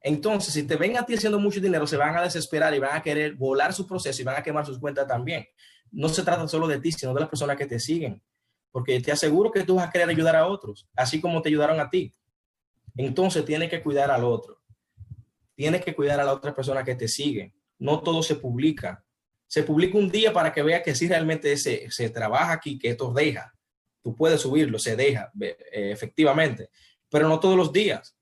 Entonces, 0.02 0.54
si 0.54 0.64
te 0.64 0.76
ven 0.76 0.98
a 0.98 1.06
ti 1.06 1.14
haciendo 1.14 1.40
mucho 1.40 1.60
dinero, 1.60 1.86
se 1.86 1.98
van 1.98 2.16
a 2.18 2.24
desesperar 2.24 2.74
y 2.74 2.80
van 2.80 2.96
a 2.96 3.04
querer 3.04 3.36
volar 3.36 3.74
su 3.74 3.86
proceso 3.86 4.22
y 4.22 4.26
van 4.26 4.38
a 4.38 4.44
quemar 4.44 4.66
sus 4.66 4.80
cuentas 4.80 5.08
también. 5.08 5.46
No 5.92 6.10
se 6.10 6.24
trata 6.24 6.48
solo 6.48 6.68
de 6.68 6.80
ti, 6.80 6.92
sino 6.92 7.14
de 7.14 7.22
las 7.22 7.30
personas 7.30 7.58
que 7.58 7.66
te 7.66 7.80
siguen. 7.80 8.22
Porque 8.72 9.00
te 9.02 9.12
aseguro 9.12 9.52
que 9.52 9.64
tú 9.64 9.76
vas 9.76 9.88
a 9.88 9.92
querer 9.92 10.10
ayudar 10.10 10.36
a 10.36 10.48
otros, 10.48 10.88
así 10.96 11.20
como 11.20 11.42
te 11.42 11.50
ayudaron 11.50 11.80
a 11.80 11.90
ti. 11.90 12.16
Entonces, 12.96 13.46
tienes 13.46 13.70
que 13.70 13.82
cuidar 13.82 14.12
al 14.12 14.24
otro. 14.24 14.62
Tienes 15.56 15.84
que 15.84 15.94
cuidar 15.94 16.20
a 16.20 16.24
la 16.24 16.34
otra 16.34 16.54
persona 16.54 16.84
que 16.84 16.96
te 16.96 17.08
sigue. 17.08 17.54
No 17.78 18.02
todo 18.02 18.24
se 18.24 18.36
publica. 18.36 19.04
Se 19.48 19.64
publica 19.64 19.98
un 19.98 20.10
día 20.10 20.32
para 20.32 20.54
que 20.54 20.62
vea 20.62 20.84
que 20.84 20.96
sí 20.96 21.08
realmente 21.08 21.56
se, 21.58 21.90
se 21.92 22.10
trabaja 22.10 22.54
aquí, 22.54 22.78
que 22.78 22.90
esto 22.90 23.12
deja. 23.12 23.54
Tú 24.02 24.16
puedes 24.16 24.42
subirlo, 24.42 24.80
se 24.80 24.96
deja, 24.96 25.32
eh, 25.40 25.92
efectivamente, 25.92 26.70
pero 27.10 27.28
no 27.28 27.40
todos 27.40 27.58
los 27.58 27.72
días 27.74 28.16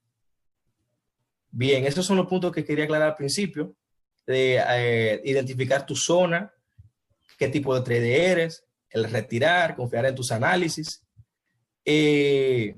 Bien, 1.50 1.86
esos 1.86 2.04
son 2.04 2.16
los 2.18 2.26
puntos 2.26 2.52
que 2.52 2.64
quería 2.64 2.84
aclarar 2.84 3.10
al 3.10 3.16
principio, 3.16 3.74
de 4.26 4.62
eh, 4.68 5.20
identificar 5.24 5.86
tu 5.86 5.96
zona, 5.96 6.52
qué 7.38 7.48
tipo 7.48 7.74
de 7.74 7.80
trader 7.80 8.30
eres, 8.30 8.64
el 8.90 9.04
retirar, 9.10 9.74
confiar 9.74 10.06
en 10.06 10.14
tus 10.14 10.30
análisis. 10.30 11.02
Eh, 11.84 12.76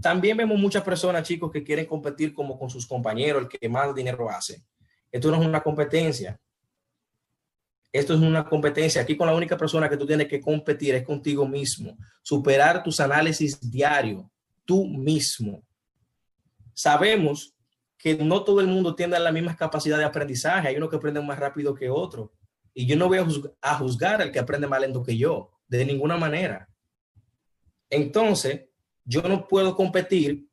también 0.00 0.36
vemos 0.36 0.58
muchas 0.58 0.82
personas, 0.82 1.26
chicos, 1.26 1.50
que 1.50 1.64
quieren 1.64 1.86
competir 1.86 2.34
como 2.34 2.58
con 2.58 2.68
sus 2.68 2.86
compañeros, 2.86 3.42
el 3.42 3.48
que 3.48 3.68
más 3.68 3.94
dinero 3.94 4.28
hace. 4.28 4.62
Esto 5.10 5.30
no 5.30 5.40
es 5.40 5.46
una 5.46 5.62
competencia. 5.62 6.38
Esto 7.92 8.14
es 8.14 8.20
una 8.20 8.48
competencia. 8.48 9.02
Aquí 9.02 9.16
con 9.16 9.26
la 9.26 9.34
única 9.34 9.56
persona 9.56 9.88
que 9.88 9.98
tú 9.98 10.06
tienes 10.06 10.26
que 10.26 10.40
competir 10.40 10.94
es 10.94 11.04
contigo 11.04 11.46
mismo. 11.46 11.98
Superar 12.22 12.82
tus 12.82 12.98
análisis 13.00 13.60
diarios, 13.70 14.24
tú 14.64 14.86
mismo. 14.86 15.62
Sabemos 16.72 17.54
que 17.98 18.16
no 18.16 18.42
todo 18.42 18.60
el 18.60 18.66
mundo 18.66 18.94
tiene 18.94 19.18
la 19.18 19.30
misma 19.30 19.54
capacidad 19.54 19.98
de 19.98 20.04
aprendizaje. 20.04 20.68
Hay 20.68 20.76
uno 20.76 20.88
que 20.88 20.96
aprende 20.96 21.20
más 21.20 21.38
rápido 21.38 21.74
que 21.74 21.90
otro. 21.90 22.32
Y 22.72 22.86
yo 22.86 22.96
no 22.96 23.08
voy 23.08 23.18
a, 23.18 23.74
juzgar 23.74 24.22
al 24.22 24.32
que 24.32 24.38
aprende 24.38 24.66
más 24.66 24.80
lento 24.80 25.02
que 25.02 25.16
yo, 25.16 25.50
de 25.68 25.84
ninguna 25.84 26.16
manera. 26.16 26.68
Entonces, 27.90 28.62
yo 29.04 29.20
no 29.22 29.46
puedo 29.46 29.76
competir 29.76 30.48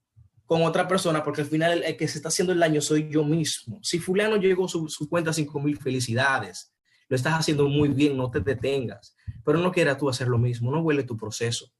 con 0.45 0.63
otra 0.63 0.87
persona, 0.87 1.23
porque 1.23 1.41
al 1.41 1.47
final 1.47 1.83
el, 1.83 1.95
que 1.95 2.07
se 2.09 2.17
está 2.17 2.27
haciendo 2.27 2.51
el 2.51 2.59
daño 2.59 2.81
soy 2.81 3.07
yo 3.09 3.23
mismo. 3.23 3.79
Si 3.81 3.99
fulano 3.99 4.35
llegó 4.35 4.67
su, 4.67 4.89
su 4.89 5.07
cuenta 5.07 5.29
a 5.29 5.33
5 5.33 5.59
mil 5.61 5.77
felicidades, 5.77 6.73
lo 7.09 7.15
estás 7.15 7.33
haciendo 7.33 7.67
muy 7.67 7.89
bien, 7.89 8.15
no 8.15 8.29
te 8.29 8.39
detengas, 8.39 9.15
pero 9.43 9.57
no 9.57 9.71
quieras 9.71 9.97
tú 9.97 10.07
hacer 10.07 10.27
lo 10.27 10.37
mismo, 10.37 10.71
no 10.71 10.79
huele 10.81 11.03
tu 11.03 11.17
proceso, 11.17 11.71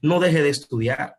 no 0.00 0.20
deje 0.20 0.42
de 0.42 0.48
estudiar. 0.48 1.18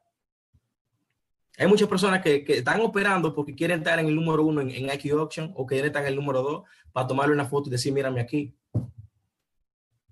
Hay 1.57 1.67
muchas 1.67 1.89
personas 1.89 2.23
que, 2.23 2.43
que, 2.43 2.59
están 2.59 2.79
operando 2.79 3.35
porque 3.35 3.53
quieren 3.53 3.79
estar 3.79 3.99
en 3.99 4.07
el 4.07 4.15
número 4.15 4.43
uno 4.43 4.61
en, 4.61 4.71
en 4.71 4.85
IQ 4.85 5.19
Auction 5.19 5.51
o 5.55 5.65
quieren 5.65 5.87
estar 5.87 6.01
en 6.01 6.07
el 6.07 6.15
número 6.15 6.41
dos 6.41 6.63
para 6.93 7.05
tomarle 7.05 7.33
una 7.33 7.45
foto 7.45 7.67
y 7.67 7.71
decir, 7.71 7.93
mírame 7.93 8.21
aquí. 8.21 8.55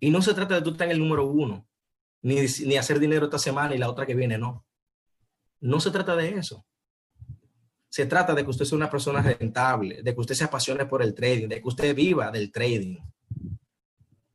Y 0.01 0.11
no 0.11 0.21
se 0.21 0.33
trata 0.33 0.55
de 0.55 0.61
tú 0.61 0.71
estar 0.71 0.87
en 0.87 0.91
el 0.91 0.99
número 0.99 1.25
uno, 1.25 1.65
ni, 2.21 2.35
ni 2.65 2.77
hacer 2.77 2.99
dinero 2.99 3.25
esta 3.25 3.39
semana 3.39 3.73
y 3.73 3.77
la 3.77 3.89
otra 3.89 4.05
que 4.05 4.15
viene, 4.15 4.37
no. 4.37 4.65
No 5.61 5.79
se 5.79 5.91
trata 5.91 6.15
de 6.15 6.29
eso. 6.29 6.65
Se 7.87 8.05
trata 8.05 8.35
de 8.35 8.43
que 8.43 8.49
usted 8.49 8.65
sea 8.65 8.77
una 8.77 8.89
persona 8.89 9.21
rentable, 9.21 10.03
de 10.03 10.13
que 10.13 10.21
usted 10.21 10.35
se 10.35 10.43
apasione 10.43 10.85
por 10.85 11.01
el 11.01 11.15
trading, 11.15 11.47
de 11.47 11.61
que 11.61 11.67
usted 11.67 11.95
viva 11.95 12.29
del 12.31 12.51
trading. 12.51 12.97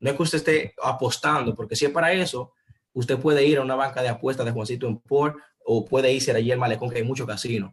No 0.04 0.10
es 0.10 0.16
que 0.18 0.22
usted 0.22 0.36
esté 0.36 0.74
apostando, 0.82 1.54
porque 1.54 1.74
si 1.74 1.86
es 1.86 1.90
para 1.90 2.12
eso, 2.12 2.52
usted 2.92 3.18
puede 3.18 3.42
ir 3.46 3.56
a 3.56 3.62
una 3.62 3.74
banca 3.74 4.02
de 4.02 4.10
apuestas 4.10 4.44
de 4.44 4.52
Juancito 4.52 4.86
en 4.86 4.98
Port 4.98 5.38
o 5.64 5.82
puede 5.86 6.12
irse 6.12 6.30
allí 6.30 6.52
al 6.52 6.58
malecón, 6.58 6.90
que 6.90 6.98
hay 6.98 7.04
muchos 7.04 7.26
casinos. 7.26 7.72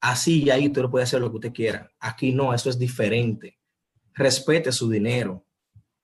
Así 0.00 0.44
y 0.44 0.50
ahí 0.50 0.68
usted 0.68 0.84
puede 0.84 1.02
hacer 1.02 1.20
lo 1.20 1.30
que 1.30 1.38
usted 1.38 1.52
quiera. 1.52 1.90
Aquí 1.98 2.30
no, 2.32 2.54
eso 2.54 2.70
es 2.70 2.78
diferente. 2.78 3.58
Respete 4.14 4.70
su 4.70 4.88
dinero. 4.88 5.44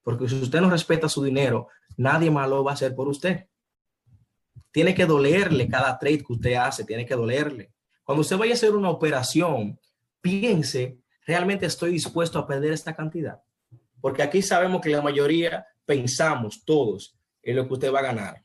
Porque 0.03 0.29
si 0.29 0.35
usted 0.35 0.61
no 0.61 0.71
respeta 0.71 1.09
su 1.09 1.23
dinero, 1.23 1.69
nadie 1.97 2.33
más 2.33 2.49
lo 2.49 2.65
va 2.65 2.73
a 2.73 2.75
hacer 2.75 2.97
por 2.97 3.07
usted. 3.07 3.47
Tiene 4.73 4.93
que 4.93 5.07
dolerle 5.07 5.69
cada 5.69 5.97
trade 6.01 6.25
que 6.25 6.33
usted 6.33 6.55
hace, 6.55 6.83
tiene 6.83 7.07
que 7.07 7.15
dolerle. 7.15 7.73
Cuando 8.03 8.23
usted 8.23 8.37
vaya 8.37 8.55
a 8.55 8.57
hacer 8.57 8.75
una 8.75 8.91
operación, 8.91 9.79
piense, 10.21 10.99
¿realmente 11.25 11.65
estoy 11.65 11.93
dispuesto 11.93 12.41
a 12.41 12.47
perder 12.49 12.73
esta 12.73 12.97
cantidad? 12.97 13.41
Porque 14.01 14.23
aquí 14.23 14.43
sabemos 14.43 14.81
que 14.81 14.91
la 14.91 15.03
mayoría 15.03 15.67
pensamos 15.85 16.65
todos 16.65 17.17
en 17.43 17.57
lo 17.57 17.67
que 17.67 17.75
usted 17.75 17.93
va 17.93 18.01
a 18.01 18.03
ganar, 18.03 18.45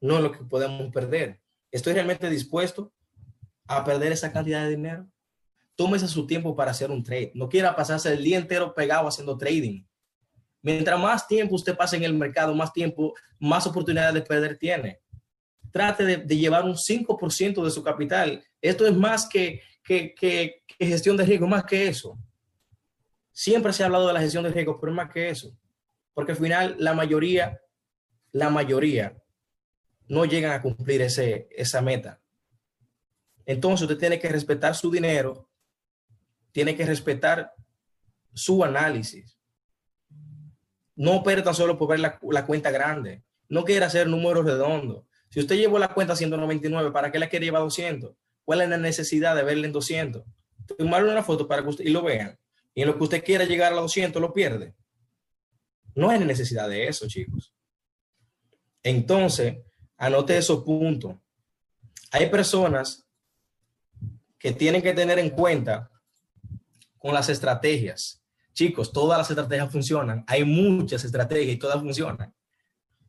no 0.00 0.16
en 0.16 0.24
lo 0.24 0.32
que 0.32 0.44
podemos 0.44 0.92
perder. 0.92 1.40
¿Estoy 1.70 1.94
realmente 1.94 2.28
dispuesto 2.28 2.92
a 3.66 3.84
perder 3.84 4.12
esa 4.12 4.32
cantidad 4.32 4.64
de 4.64 4.70
dinero? 4.70 5.06
Tómese 5.74 6.08
su 6.08 6.26
tiempo 6.26 6.56
para 6.56 6.70
hacer 6.70 6.90
un 6.90 7.02
trade. 7.02 7.32
No 7.34 7.48
quiera 7.48 7.76
pasarse 7.76 8.12
el 8.12 8.24
día 8.24 8.38
entero 8.38 8.74
pegado 8.74 9.08
haciendo 9.08 9.36
trading. 9.36 9.84
Mientras 10.62 10.98
más 10.98 11.28
tiempo 11.28 11.54
usted 11.54 11.76
pase 11.76 11.96
en 11.96 12.04
el 12.04 12.14
mercado, 12.14 12.54
más 12.54 12.72
tiempo, 12.72 13.14
más 13.38 13.66
oportunidades 13.66 14.14
de 14.14 14.22
perder 14.22 14.58
tiene 14.58 15.00
trate 15.76 16.04
de, 16.04 16.36
llevar 16.36 16.64
un 16.64 16.74
5% 16.74 17.62
de 17.62 17.70
su 17.70 17.82
capital. 17.82 18.42
Esto 18.62 18.86
es 18.86 18.96
más 18.96 19.28
que, 19.28 19.60
que, 19.84 20.14
que, 20.14 20.62
gestión 20.78 21.16
de 21.16 21.26
riesgo, 21.26 21.46
más 21.46 21.64
que 21.64 21.88
eso. 21.88 22.18
Siempre 23.38 23.74
se 23.74 23.82
ha 23.82 23.86
hablado 23.86 24.06
de 24.06 24.14
la 24.14 24.20
gestión 24.20 24.44
de 24.44 24.50
riesgo, 24.50 24.80
pero 24.80 24.94
más 24.94 25.12
que 25.12 25.28
eso. 25.28 25.54
Porque 26.14 26.32
al 26.32 26.38
final 26.38 26.74
la 26.78 26.94
mayoría, 26.94 27.60
la 28.32 28.48
mayoría 28.48 29.14
no 30.08 30.24
llegan 30.24 30.52
a 30.52 30.62
cumplir 30.62 31.02
ese, 31.02 31.46
esa 31.50 31.82
meta. 31.82 32.18
Entonces 33.44 33.82
usted 33.82 33.98
tiene 33.98 34.18
que 34.18 34.30
respetar 34.30 34.74
su 34.74 34.90
dinero, 34.90 35.50
tiene 36.50 36.74
que 36.74 36.86
respetar 36.86 37.52
su 38.32 38.64
análisis. 38.64 39.38
No 40.94 41.16
opere 41.16 41.42
tan 41.42 41.54
solo 41.54 41.76
por 41.76 41.90
ver 41.90 42.00
la, 42.00 42.18
la 42.30 42.46
cuenta 42.46 42.70
grande. 42.70 43.22
No 43.50 43.64
quiere 43.64 43.84
hacer 43.84 44.08
números 44.08 44.46
redondos. 44.46 45.04
Si 45.28 45.40
usted 45.40 45.56
llevó 45.56 45.78
la 45.78 45.92
cuenta 45.92 46.16
199, 46.16 46.90
¿para 46.90 47.12
qué 47.12 47.18
la 47.18 47.28
quiere 47.28 47.44
llevar 47.44 47.60
200? 47.60 48.16
¿Cuál 48.46 48.62
es 48.62 48.70
la 48.70 48.78
necesidad 48.78 49.36
de 49.36 49.42
verle 49.42 49.66
en 49.66 49.74
200? 49.74 50.24
Tomarle 50.78 51.12
una 51.12 51.22
foto 51.22 51.46
para 51.46 51.62
que 51.62 51.68
usted 51.68 51.84
y 51.84 51.90
lo 51.90 52.02
vean. 52.02 52.38
Y 52.76 52.82
en 52.82 52.88
lo 52.88 52.98
que 52.98 53.04
usted 53.04 53.24
quiera 53.24 53.46
llegar 53.46 53.72
a 53.72 53.76
los 53.76 53.84
200 53.84 54.20
lo 54.20 54.34
pierde. 54.34 54.74
No 55.94 56.10
hay 56.10 56.20
necesidad 56.20 56.68
de 56.68 56.86
eso, 56.86 57.08
chicos. 57.08 57.54
Entonces, 58.82 59.56
anote 59.96 60.36
esos 60.36 60.62
puntos. 60.62 61.16
Hay 62.12 62.28
personas 62.28 63.08
que 64.38 64.52
tienen 64.52 64.82
que 64.82 64.92
tener 64.92 65.18
en 65.18 65.30
cuenta 65.30 65.90
con 66.98 67.14
las 67.14 67.30
estrategias. 67.30 68.22
Chicos, 68.52 68.92
todas 68.92 69.18
las 69.18 69.30
estrategias 69.30 69.72
funcionan. 69.72 70.22
Hay 70.26 70.44
muchas 70.44 71.02
estrategias 71.02 71.56
y 71.56 71.58
todas 71.58 71.80
funcionan. 71.80 72.34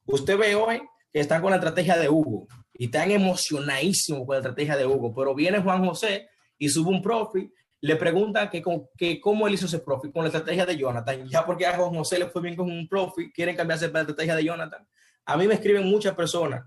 Usted 0.05 0.37
ve 0.37 0.55
hoy 0.55 0.81
que 1.11 1.19
están 1.19 1.41
con 1.41 1.51
la 1.51 1.57
estrategia 1.57 1.97
de 1.97 2.07
Hugo 2.07 2.47
y 2.71 2.85
están 2.85 3.11
emocionadísimos 3.11 4.25
con 4.25 4.35
la 4.35 4.39
estrategia 4.39 4.77
de 4.77 4.85
Hugo, 4.85 5.13
pero 5.13 5.35
viene 5.35 5.59
Juan 5.59 5.85
José 5.85 6.29
y 6.57 6.69
sube 6.69 6.89
un 6.89 7.01
profit, 7.01 7.51
le 7.81 7.95
preguntan 7.95 8.49
que, 8.49 8.63
que 8.97 9.21
cómo 9.21 9.47
él 9.47 9.53
hizo 9.53 9.65
ese 9.65 9.79
profit 9.79 10.11
con 10.11 10.23
la 10.23 10.29
estrategia 10.29 10.65
de 10.65 10.77
Jonathan, 10.77 11.27
ya 11.27 11.45
porque 11.45 11.65
a 11.65 11.75
Juan 11.75 11.93
José 11.95 12.19
le 12.19 12.27
fue 12.27 12.41
bien 12.41 12.55
con 12.55 12.71
un 12.71 12.87
profit, 12.87 13.31
quieren 13.33 13.55
cambiarse 13.55 13.89
para 13.89 14.03
la 14.03 14.09
estrategia 14.09 14.35
de 14.35 14.43
Jonathan. 14.43 14.87
A 15.25 15.37
mí 15.37 15.47
me 15.47 15.55
escriben 15.55 15.85
muchas 15.85 16.15
personas 16.15 16.65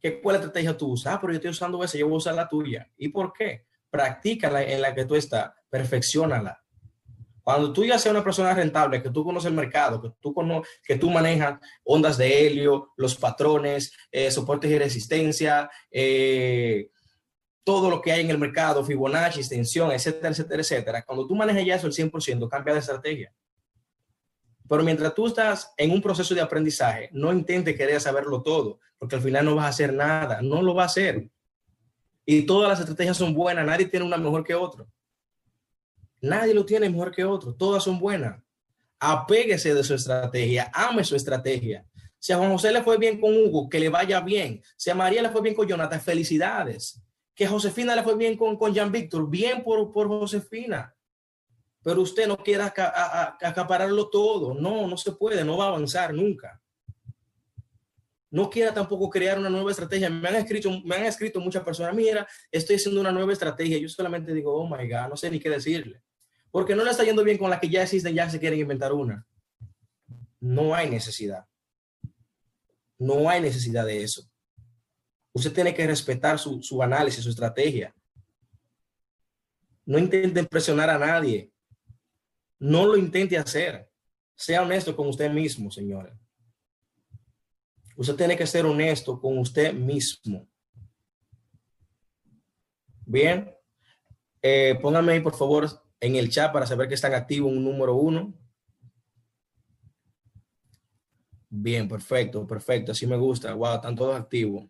que 0.00 0.20
cuál 0.20 0.36
estrategia 0.36 0.76
tú 0.76 0.92
usas, 0.92 1.14
ah, 1.14 1.18
pero 1.20 1.32
yo 1.32 1.36
estoy 1.36 1.50
usando 1.50 1.82
esa, 1.82 1.98
yo 1.98 2.06
voy 2.06 2.14
a 2.14 2.18
usar 2.18 2.34
la 2.34 2.48
tuya. 2.48 2.88
¿Y 2.96 3.08
por 3.08 3.32
qué? 3.32 3.66
Practícala 3.90 4.62
en 4.62 4.82
la 4.82 4.94
que 4.94 5.04
tú 5.04 5.14
estás, 5.14 5.50
perfeccionala. 5.68 6.62
Cuando 7.42 7.72
tú 7.72 7.82
ya 7.82 7.98
seas 7.98 8.14
una 8.14 8.22
persona 8.22 8.52
rentable, 8.52 9.02
que 9.02 9.08
tú 9.08 9.24
conoces 9.24 9.48
el 9.48 9.56
mercado, 9.56 10.02
que 10.02 10.10
tú, 10.20 10.34
que 10.84 10.96
tú 10.96 11.08
manejas 11.08 11.58
ondas 11.82 12.18
de 12.18 12.46
helio, 12.46 12.92
los 12.98 13.16
patrones, 13.16 13.94
eh, 14.12 14.30
soportes 14.30 14.70
y 14.70 14.78
resistencia, 14.78 15.70
eh, 15.90 16.90
todo 17.64 17.90
lo 17.90 18.00
que 18.00 18.12
hay 18.12 18.20
en 18.20 18.30
el 18.30 18.38
mercado, 18.38 18.84
Fibonacci, 18.84 19.40
extensión, 19.40 19.90
etcétera, 19.92 20.30
etcétera, 20.30 20.62
etcétera. 20.62 21.02
Cuando 21.02 21.26
tú 21.26 21.34
manejas 21.34 21.64
ya 21.64 21.74
eso 21.74 21.86
el 21.86 21.92
100%, 21.92 22.48
cambia 22.48 22.74
de 22.74 22.80
estrategia. 22.80 23.32
Pero 24.68 24.82
mientras 24.82 25.14
tú 25.14 25.26
estás 25.26 25.72
en 25.76 25.90
un 25.90 26.02
proceso 26.02 26.34
de 26.34 26.40
aprendizaje, 26.40 27.08
no 27.12 27.32
intentes 27.32 27.76
querer 27.76 28.00
saberlo 28.00 28.42
todo, 28.42 28.80
porque 28.98 29.16
al 29.16 29.22
final 29.22 29.44
no 29.44 29.54
vas 29.54 29.66
a 29.66 29.68
hacer 29.68 29.92
nada, 29.92 30.42
no 30.42 30.62
lo 30.62 30.74
vas 30.74 30.84
a 30.84 31.00
hacer. 31.00 31.30
Y 32.26 32.42
todas 32.42 32.68
las 32.68 32.80
estrategias 32.80 33.16
son 33.16 33.32
buenas, 33.32 33.64
nadie 33.64 33.86
tiene 33.86 34.04
una 34.04 34.18
mejor 34.18 34.44
que 34.44 34.54
otro. 34.54 34.86
Nadie 36.20 36.52
lo 36.52 36.64
tiene 36.66 36.90
mejor 36.90 37.14
que 37.14 37.24
otro. 37.24 37.54
Todas 37.54 37.84
son 37.84 37.98
buenas. 37.98 38.42
Apéguese 38.98 39.74
de 39.74 39.84
su 39.84 39.94
estrategia. 39.94 40.70
Ame 40.74 41.04
su 41.04 41.14
estrategia. 41.14 41.86
Si 42.18 42.32
a 42.32 42.36
Juan 42.36 42.50
José 42.50 42.72
le 42.72 42.82
fue 42.82 42.98
bien 42.98 43.20
con 43.20 43.32
Hugo, 43.32 43.68
que 43.68 43.78
le 43.78 43.88
vaya 43.88 44.20
bien. 44.20 44.60
Si 44.76 44.90
a 44.90 44.94
María 44.94 45.22
le 45.22 45.30
fue 45.30 45.40
bien 45.40 45.54
con 45.54 45.68
Jonathan, 45.68 46.00
felicidades. 46.00 47.00
Que 47.38 47.46
Josefina 47.46 47.94
le 47.94 48.02
fue 48.02 48.16
bien 48.16 48.36
con, 48.36 48.56
con 48.56 48.74
Jean 48.74 48.90
Víctor, 48.90 49.30
bien 49.30 49.62
por, 49.62 49.92
por 49.92 50.08
Josefina. 50.08 50.92
Pero 51.84 52.02
usted 52.02 52.26
no 52.26 52.36
quiera 52.36 52.66
acapararlo 53.40 54.10
todo. 54.10 54.54
No, 54.54 54.88
no 54.88 54.96
se 54.96 55.12
puede, 55.12 55.44
no 55.44 55.56
va 55.56 55.66
a 55.66 55.68
avanzar 55.68 56.12
nunca. 56.12 56.60
No 58.30 58.50
quiera 58.50 58.74
tampoco 58.74 59.08
crear 59.08 59.38
una 59.38 59.48
nueva 59.48 59.70
estrategia. 59.70 60.10
Me 60.10 60.28
han 60.28 60.34
escrito, 60.34 60.68
me 60.84 60.96
han 60.96 61.04
escrito 61.04 61.40
muchas 61.40 61.62
personas, 61.62 61.94
mira, 61.94 62.26
estoy 62.50 62.76
haciendo 62.76 63.00
una 63.00 63.12
nueva 63.12 63.32
estrategia. 63.32 63.78
Yo 63.78 63.88
solamente 63.88 64.34
digo, 64.34 64.52
oh 64.52 64.68
my 64.68 64.88
God, 64.88 65.08
no 65.08 65.16
sé 65.16 65.30
ni 65.30 65.38
qué 65.38 65.48
decirle 65.48 66.02
porque 66.50 66.74
no 66.74 66.84
le 66.84 66.90
está 66.90 67.04
yendo 67.04 67.24
bien 67.24 67.38
con 67.38 67.50
la 67.50 67.60
que 67.60 67.68
ya 67.68 67.82
existen, 67.82 68.14
ya 68.14 68.28
se 68.28 68.40
quieren 68.40 68.58
inventar 68.58 68.92
una. 68.92 69.26
No 70.40 70.74
hay 70.74 70.88
necesidad. 70.88 71.44
No 72.98 73.28
hay 73.28 73.40
necesidad 73.40 73.84
de 73.84 74.02
eso. 74.02 74.28
Usted 75.32 75.52
tiene 75.52 75.74
que 75.74 75.86
respetar 75.86 76.38
su, 76.38 76.62
su 76.62 76.82
análisis, 76.82 77.22
su 77.22 77.30
estrategia. 77.30 77.94
No 79.84 79.98
intente 79.98 80.40
impresionar 80.40 80.90
a 80.90 80.98
nadie. 80.98 81.50
No 82.58 82.86
lo 82.86 82.96
intente 82.96 83.38
hacer. 83.38 83.88
Sea 84.34 84.62
honesto 84.62 84.94
con 84.94 85.08
usted 85.08 85.30
mismo, 85.30 85.70
señores. 85.70 86.14
Usted 87.96 88.14
tiene 88.14 88.36
que 88.36 88.46
ser 88.46 88.64
honesto 88.64 89.20
con 89.20 89.38
usted 89.38 89.72
mismo. 89.72 90.48
Bien. 93.04 93.52
Eh, 94.40 94.78
póngame 94.80 95.14
ahí, 95.14 95.20
por 95.20 95.34
favor, 95.34 95.68
en 95.98 96.14
el 96.14 96.30
chat 96.30 96.52
para 96.52 96.66
saber 96.66 96.86
que 96.86 96.94
están 96.94 97.14
activos 97.14 97.50
un 97.50 97.64
número 97.64 97.96
uno. 97.96 98.34
Bien, 101.48 101.88
perfecto, 101.88 102.46
perfecto. 102.46 102.92
Así 102.92 103.06
me 103.06 103.16
gusta. 103.16 103.54
Wow, 103.54 103.76
están 103.76 103.96
todos 103.96 104.14
activos. 104.14 104.64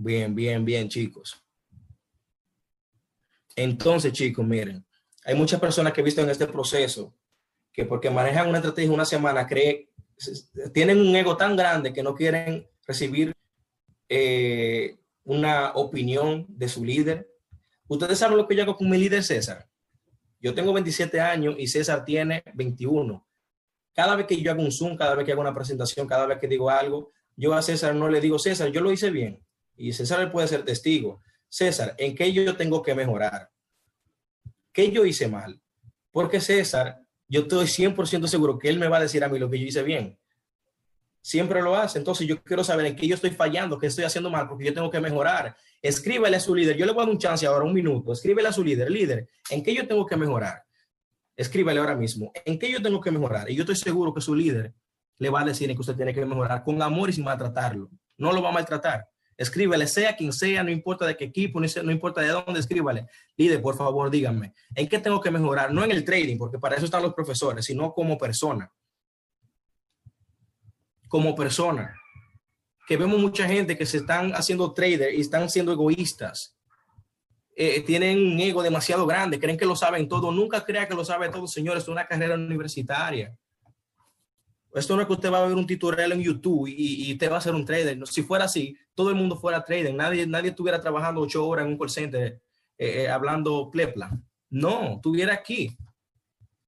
Bien, 0.00 0.34
bien, 0.34 0.64
bien, 0.64 0.88
chicos. 0.88 1.42
Entonces, 3.56 4.12
chicos, 4.12 4.46
miren, 4.46 4.84
hay 5.24 5.34
muchas 5.34 5.58
personas 5.58 5.92
que 5.92 6.00
he 6.00 6.04
visto 6.04 6.22
en 6.22 6.30
este 6.30 6.46
proceso 6.46 7.14
que 7.72 7.84
porque 7.84 8.10
manejan 8.10 8.48
una 8.48 8.58
estrategia 8.58 8.92
una 8.92 9.04
semana, 9.04 9.46
creen, 9.46 9.88
tienen 10.72 11.00
un 11.00 11.14
ego 11.14 11.36
tan 11.36 11.56
grande 11.56 11.92
que 11.92 12.02
no 12.02 12.14
quieren 12.14 12.68
recibir 12.86 13.32
eh, 14.08 14.98
una 15.24 15.72
opinión 15.74 16.46
de 16.48 16.68
su 16.68 16.84
líder, 16.84 17.28
Ustedes 17.88 18.18
saben 18.18 18.36
lo 18.36 18.46
que 18.46 18.54
yo 18.54 18.62
hago 18.62 18.76
con 18.76 18.88
mi 18.88 18.98
líder 18.98 19.24
César. 19.24 19.66
Yo 20.40 20.54
tengo 20.54 20.72
27 20.74 21.20
años 21.20 21.54
y 21.58 21.66
César 21.66 22.04
tiene 22.04 22.42
21. 22.54 23.26
Cada 23.94 24.14
vez 24.14 24.26
que 24.26 24.40
yo 24.40 24.52
hago 24.52 24.62
un 24.62 24.70
Zoom, 24.70 24.94
cada 24.94 25.14
vez 25.14 25.24
que 25.24 25.32
hago 25.32 25.40
una 25.40 25.54
presentación, 25.54 26.06
cada 26.06 26.26
vez 26.26 26.38
que 26.38 26.46
digo 26.46 26.68
algo, 26.68 27.12
yo 27.34 27.54
a 27.54 27.62
César 27.62 27.94
no 27.94 28.08
le 28.08 28.20
digo, 28.20 28.38
César, 28.38 28.70
yo 28.70 28.82
lo 28.82 28.92
hice 28.92 29.10
bien. 29.10 29.42
Y 29.78 29.92
César 29.92 30.30
puede 30.30 30.48
ser 30.48 30.64
testigo. 30.64 31.22
César, 31.48 31.94
¿en 31.96 32.14
qué 32.14 32.32
yo 32.32 32.56
tengo 32.56 32.82
que 32.82 32.94
mejorar? 32.94 33.50
¿Qué 34.72 34.90
yo 34.90 35.04
hice 35.06 35.28
mal? 35.28 35.60
Porque 36.10 36.40
César, 36.40 37.00
yo 37.28 37.42
estoy 37.42 37.66
100% 37.66 38.26
seguro 38.26 38.58
que 38.58 38.68
él 38.68 38.78
me 38.78 38.88
va 38.88 38.98
a 38.98 39.02
decir 39.02 39.22
a 39.24 39.28
mí 39.28 39.38
lo 39.38 39.48
que 39.48 39.58
yo 39.58 39.66
hice 39.66 39.82
bien. 39.82 40.18
Siempre 41.20 41.62
lo 41.62 41.76
hace. 41.76 41.98
Entonces 41.98 42.26
yo 42.26 42.42
quiero 42.42 42.64
saber 42.64 42.86
en 42.86 42.96
qué 42.96 43.06
yo 43.06 43.14
estoy 43.14 43.30
fallando, 43.30 43.78
qué 43.78 43.86
estoy 43.86 44.04
haciendo 44.04 44.30
mal, 44.30 44.48
porque 44.48 44.64
yo 44.64 44.74
tengo 44.74 44.90
que 44.90 45.00
mejorar. 45.00 45.56
Escríbele 45.82 46.36
a 46.36 46.40
su 46.40 46.54
líder. 46.54 46.76
Yo 46.76 46.86
le 46.86 46.92
voy 46.92 47.02
a 47.02 47.06
dar 47.06 47.14
un 47.14 47.18
chance 47.18 47.46
ahora, 47.46 47.64
un 47.64 47.74
minuto. 47.74 48.12
Escríbele 48.12 48.48
a 48.48 48.52
su 48.52 48.64
líder. 48.64 48.90
Líder, 48.90 49.28
¿en 49.50 49.62
qué 49.62 49.74
yo 49.74 49.86
tengo 49.86 50.06
que 50.06 50.16
mejorar? 50.16 50.62
Escríbele 51.36 51.80
ahora 51.80 51.94
mismo. 51.94 52.32
¿En 52.44 52.58
qué 52.58 52.70
yo 52.70 52.82
tengo 52.82 53.00
que 53.00 53.10
mejorar? 53.10 53.50
Y 53.50 53.54
yo 53.54 53.62
estoy 53.62 53.76
seguro 53.76 54.12
que 54.12 54.20
su 54.20 54.34
líder 54.34 54.74
le 55.18 55.30
va 55.30 55.42
a 55.42 55.44
decir 55.44 55.68
que 55.72 55.80
usted 55.80 55.96
tiene 55.96 56.14
que 56.14 56.24
mejorar 56.24 56.64
con 56.64 56.80
amor 56.80 57.10
y 57.10 57.12
sin 57.12 57.24
maltratarlo. 57.24 57.90
No 58.16 58.32
lo 58.32 58.42
va 58.42 58.48
a 58.48 58.52
maltratar. 58.52 59.08
Escríbele, 59.38 59.86
sea 59.86 60.16
quien 60.16 60.32
sea, 60.32 60.64
no 60.64 60.70
importa 60.70 61.06
de 61.06 61.16
qué 61.16 61.26
equipo, 61.26 61.60
no 61.60 61.92
importa 61.92 62.20
de 62.20 62.28
dónde, 62.28 62.58
escríbale. 62.58 63.06
Líder, 63.36 63.62
por 63.62 63.76
favor, 63.76 64.10
díganme, 64.10 64.52
¿en 64.74 64.88
qué 64.88 64.98
tengo 64.98 65.20
que 65.20 65.30
mejorar? 65.30 65.72
No 65.72 65.84
en 65.84 65.92
el 65.92 66.04
trading, 66.04 66.36
porque 66.36 66.58
para 66.58 66.74
eso 66.74 66.86
están 66.86 67.04
los 67.04 67.14
profesores, 67.14 67.64
sino 67.64 67.92
como 67.92 68.18
persona. 68.18 68.68
Como 71.06 71.36
persona. 71.36 71.94
Que 72.88 72.96
vemos 72.96 73.20
mucha 73.20 73.46
gente 73.46 73.78
que 73.78 73.86
se 73.86 73.98
están 73.98 74.32
haciendo 74.32 74.74
trader 74.74 75.14
y 75.14 75.20
están 75.20 75.48
siendo 75.48 75.70
egoístas. 75.70 76.56
Eh, 77.54 77.82
tienen 77.82 78.18
un 78.18 78.40
ego 78.40 78.60
demasiado 78.60 79.06
grande, 79.06 79.38
creen 79.38 79.56
que 79.56 79.66
lo 79.66 79.76
saben 79.76 80.08
todo. 80.08 80.32
Nunca 80.32 80.64
crea 80.64 80.88
que 80.88 80.94
lo 80.94 81.04
sabe 81.04 81.28
todo, 81.28 81.46
señores. 81.46 81.84
Es 81.84 81.88
una 81.88 82.08
carrera 82.08 82.34
universitaria. 82.34 83.36
Esto 84.74 84.94
no 84.94 85.02
es 85.02 85.06
que 85.06 85.14
usted 85.14 85.32
va 85.32 85.42
a 85.42 85.46
ver 85.46 85.56
un 85.56 85.66
tutorial 85.66 86.12
en 86.12 86.22
YouTube 86.22 86.68
y, 86.68 87.08
y 87.08 87.12
usted 87.12 87.30
va 87.30 87.38
a 87.38 87.40
ser 87.40 87.54
un 87.54 87.64
trader. 87.64 88.06
Si 88.06 88.22
fuera 88.22 88.44
así, 88.44 88.76
todo 88.94 89.10
el 89.10 89.16
mundo 89.16 89.36
fuera 89.36 89.64
trader. 89.64 89.94
Nadie, 89.94 90.26
nadie 90.26 90.50
estuviera 90.50 90.80
trabajando 90.80 91.20
ocho 91.20 91.46
horas 91.46 91.64
en 91.64 91.72
un 91.72 91.78
call 91.78 91.90
center 91.90 92.42
eh, 92.76 93.02
eh, 93.02 93.08
hablando 93.08 93.70
plepla. 93.70 94.20
No, 94.50 94.94
estuviera 94.94 95.34
aquí. 95.34 95.76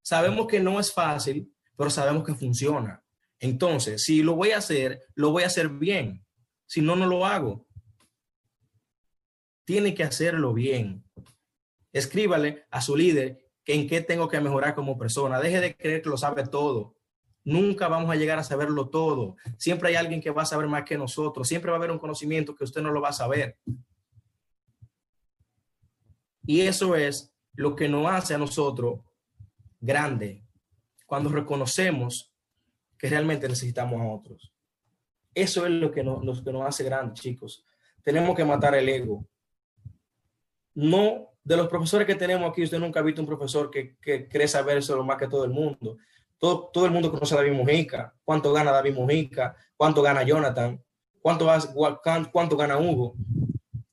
Sabemos 0.02 0.46
que 0.46 0.60
no 0.60 0.80
es 0.80 0.92
fácil, 0.92 1.52
pero 1.76 1.90
sabemos 1.90 2.24
que 2.24 2.34
funciona. 2.34 3.02
Entonces, 3.38 4.02
si 4.02 4.22
lo 4.22 4.34
voy 4.34 4.50
a 4.50 4.58
hacer, 4.58 5.02
lo 5.14 5.30
voy 5.30 5.44
a 5.44 5.46
hacer 5.46 5.68
bien. 5.68 6.24
Si 6.66 6.80
no, 6.80 6.96
no 6.96 7.06
lo 7.06 7.24
hago. 7.24 7.66
Tiene 9.64 9.94
que 9.94 10.04
hacerlo 10.04 10.52
bien. 10.52 11.04
Escríbale 11.92 12.66
a 12.70 12.80
su 12.80 12.96
líder 12.96 13.50
que 13.64 13.74
en 13.74 13.88
qué 13.88 14.00
tengo 14.00 14.28
que 14.28 14.40
mejorar 14.40 14.74
como 14.74 14.98
persona. 14.98 15.40
Deje 15.40 15.60
de 15.60 15.76
creer 15.76 16.02
que 16.02 16.08
lo 16.08 16.16
sabe 16.16 16.46
todo. 16.46 16.96
Nunca 17.44 17.88
vamos 17.88 18.10
a 18.10 18.16
llegar 18.16 18.38
a 18.38 18.44
saberlo 18.44 18.88
todo. 18.88 19.36
Siempre 19.56 19.88
hay 19.88 19.96
alguien 19.96 20.20
que 20.20 20.30
va 20.30 20.42
a 20.42 20.46
saber 20.46 20.68
más 20.68 20.84
que 20.84 20.98
nosotros. 20.98 21.48
Siempre 21.48 21.70
va 21.70 21.76
a 21.76 21.78
haber 21.78 21.90
un 21.90 21.98
conocimiento 21.98 22.54
que 22.54 22.64
usted 22.64 22.82
no 22.82 22.90
lo 22.90 23.00
va 23.00 23.08
a 23.08 23.14
saber. 23.14 23.58
Y 26.46 26.62
eso 26.62 26.96
es 26.96 27.34
lo 27.54 27.76
que 27.76 27.88
nos 27.88 28.10
hace 28.10 28.34
a 28.34 28.38
nosotros 28.38 29.00
grande 29.80 30.44
cuando 31.06 31.30
reconocemos 31.30 32.32
que 32.98 33.08
realmente 33.08 33.48
necesitamos 33.48 34.00
a 34.00 34.04
otros. 34.04 34.52
Eso 35.34 35.64
es 35.64 35.72
lo 35.72 35.90
que 35.90 36.04
nos, 36.04 36.42
que 36.42 36.52
nos 36.52 36.66
hace 36.66 36.84
grandes, 36.84 37.20
chicos. 37.20 37.64
Tenemos 38.02 38.36
que 38.36 38.44
matar 38.44 38.74
el 38.74 38.88
ego. 38.88 39.26
No, 40.74 41.30
de 41.42 41.56
los 41.56 41.68
profesores 41.68 42.06
que 42.06 42.14
tenemos 42.14 42.50
aquí, 42.50 42.62
usted 42.62 42.78
nunca 42.78 43.00
ha 43.00 43.02
visto 43.02 43.22
un 43.22 43.26
profesor 43.26 43.70
que, 43.70 43.96
que 43.98 44.28
cree 44.28 44.48
saber 44.48 44.78
eso 44.78 44.96
lo 44.96 45.04
más 45.04 45.16
que 45.16 45.28
todo 45.28 45.44
el 45.44 45.50
mundo. 45.50 45.98
Todo, 46.40 46.86
el 46.86 46.90
mundo 46.90 47.10
conoce 47.10 47.34
a 47.34 47.36
David 47.36 47.52
Mujica. 47.52 48.14
¿Cuánto 48.24 48.50
gana 48.50 48.72
David 48.72 48.94
Mujica? 48.94 49.54
¿Cuánto 49.76 50.00
gana 50.00 50.22
Jonathan? 50.22 50.82
¿Cuánto, 51.20 51.44
gana 52.56 52.78
Hugo? 52.78 53.14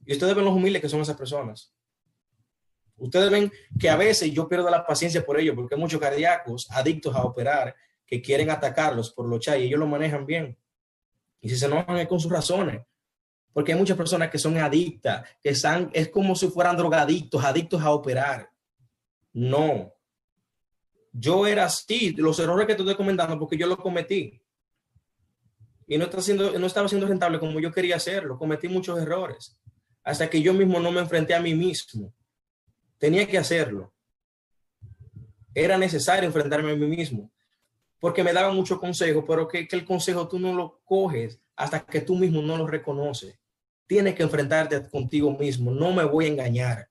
Y 0.05 0.13
ustedes 0.13 0.33
ven 0.33 0.45
los 0.45 0.53
humildes 0.53 0.81
que 0.81 0.87
son 0.87 1.01
esas 1.01 1.17
personas. 1.17 1.73
Ustedes 2.95 3.29
ven 3.29 3.51
que 3.77 3.89
a 3.89 3.97
veces 3.97 4.31
yo 4.31 4.47
pierdo 4.47 4.69
la 4.69 4.87
paciencia 4.87 5.25
por 5.25 5.37
ellos, 5.37 5.55
porque 5.55 5.75
hay 5.75 5.81
muchos 5.81 5.99
cardíacos 5.99 6.71
adictos 6.71 7.13
a 7.13 7.23
operar 7.23 7.75
que 8.05 8.21
quieren 8.21 8.49
atacarlos 8.49 9.11
por 9.11 9.27
los 9.27 9.41
chai 9.41 9.63
y 9.63 9.65
ellos 9.65 9.81
lo 9.81 9.87
manejan 9.87 10.25
bien. 10.25 10.57
Y 11.41 11.49
si 11.49 11.57
se 11.57 11.65
enojan 11.65 11.97
es 11.97 12.07
con 12.07 12.21
sus 12.21 12.31
razones. 12.31 12.81
Porque 13.51 13.73
hay 13.73 13.77
muchas 13.77 13.97
personas 13.97 14.29
que 14.29 14.39
son 14.39 14.57
adictas, 14.57 15.27
que 15.43 15.49
están, 15.49 15.89
es 15.91 16.07
como 16.07 16.33
si 16.33 16.47
fueran 16.47 16.77
drogadictos, 16.77 17.43
adictos 17.43 17.81
a 17.81 17.91
operar. 17.91 18.49
No, 19.33 19.96
yo 21.19 21.47
era 21.47 21.65
así, 21.65 22.11
los 22.11 22.39
errores 22.39 22.67
que 22.67 22.75
te 22.75 22.81
estoy 22.81 22.95
comentando, 22.95 23.39
porque 23.39 23.57
yo 23.57 23.65
los 23.65 23.77
cometí. 23.77 24.39
Y 25.87 25.97
no, 25.97 26.05
está 26.05 26.21
siendo, 26.21 26.57
no 26.59 26.67
estaba 26.67 26.87
siendo 26.87 27.07
rentable 27.07 27.39
como 27.39 27.59
yo 27.59 27.71
quería 27.71 27.95
hacerlo. 27.95 28.37
Cometí 28.37 28.67
muchos 28.67 28.99
errores. 28.99 29.57
Hasta 30.03 30.29
que 30.29 30.41
yo 30.41 30.53
mismo 30.53 30.79
no 30.79 30.91
me 30.91 31.01
enfrenté 31.01 31.33
a 31.33 31.41
mí 31.41 31.55
mismo. 31.55 32.13
Tenía 32.99 33.27
que 33.27 33.37
hacerlo. 33.37 33.93
Era 35.55 35.77
necesario 35.77 36.27
enfrentarme 36.27 36.71
a 36.71 36.75
mí 36.75 36.85
mismo. 36.85 37.31
Porque 37.99 38.23
me 38.23 38.33
daban 38.33 38.55
muchos 38.55 38.79
consejos, 38.79 39.23
pero 39.27 39.47
que, 39.47 39.67
que 39.67 39.75
el 39.75 39.85
consejo 39.85 40.27
tú 40.27 40.37
no 40.37 40.53
lo 40.53 40.81
coges 40.83 41.39
hasta 41.55 41.83
que 41.83 42.01
tú 42.01 42.15
mismo 42.15 42.43
no 42.43 42.57
lo 42.57 42.67
reconoces. 42.67 43.39
Tienes 43.87 44.13
que 44.13 44.23
enfrentarte 44.23 44.87
contigo 44.89 45.31
mismo. 45.31 45.71
No 45.71 45.93
me 45.93 46.03
voy 46.03 46.25
a 46.25 46.29
engañar. 46.29 46.89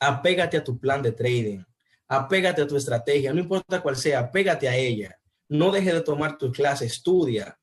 Apégate 0.00 0.56
a 0.56 0.64
tu 0.64 0.78
plan 0.78 1.00
de 1.02 1.12
trading 1.12 1.67
apégate 2.08 2.62
a 2.62 2.66
tu 2.66 2.76
estrategia, 2.76 3.32
no 3.32 3.40
importa 3.40 3.82
cuál 3.82 3.96
sea, 3.96 4.20
apégate 4.20 4.68
a 4.68 4.74
ella. 4.74 5.18
No 5.48 5.70
deje 5.70 5.92
de 5.92 6.00
tomar 6.00 6.38
tu 6.38 6.50
clase, 6.50 6.86
estudia. 6.86 7.58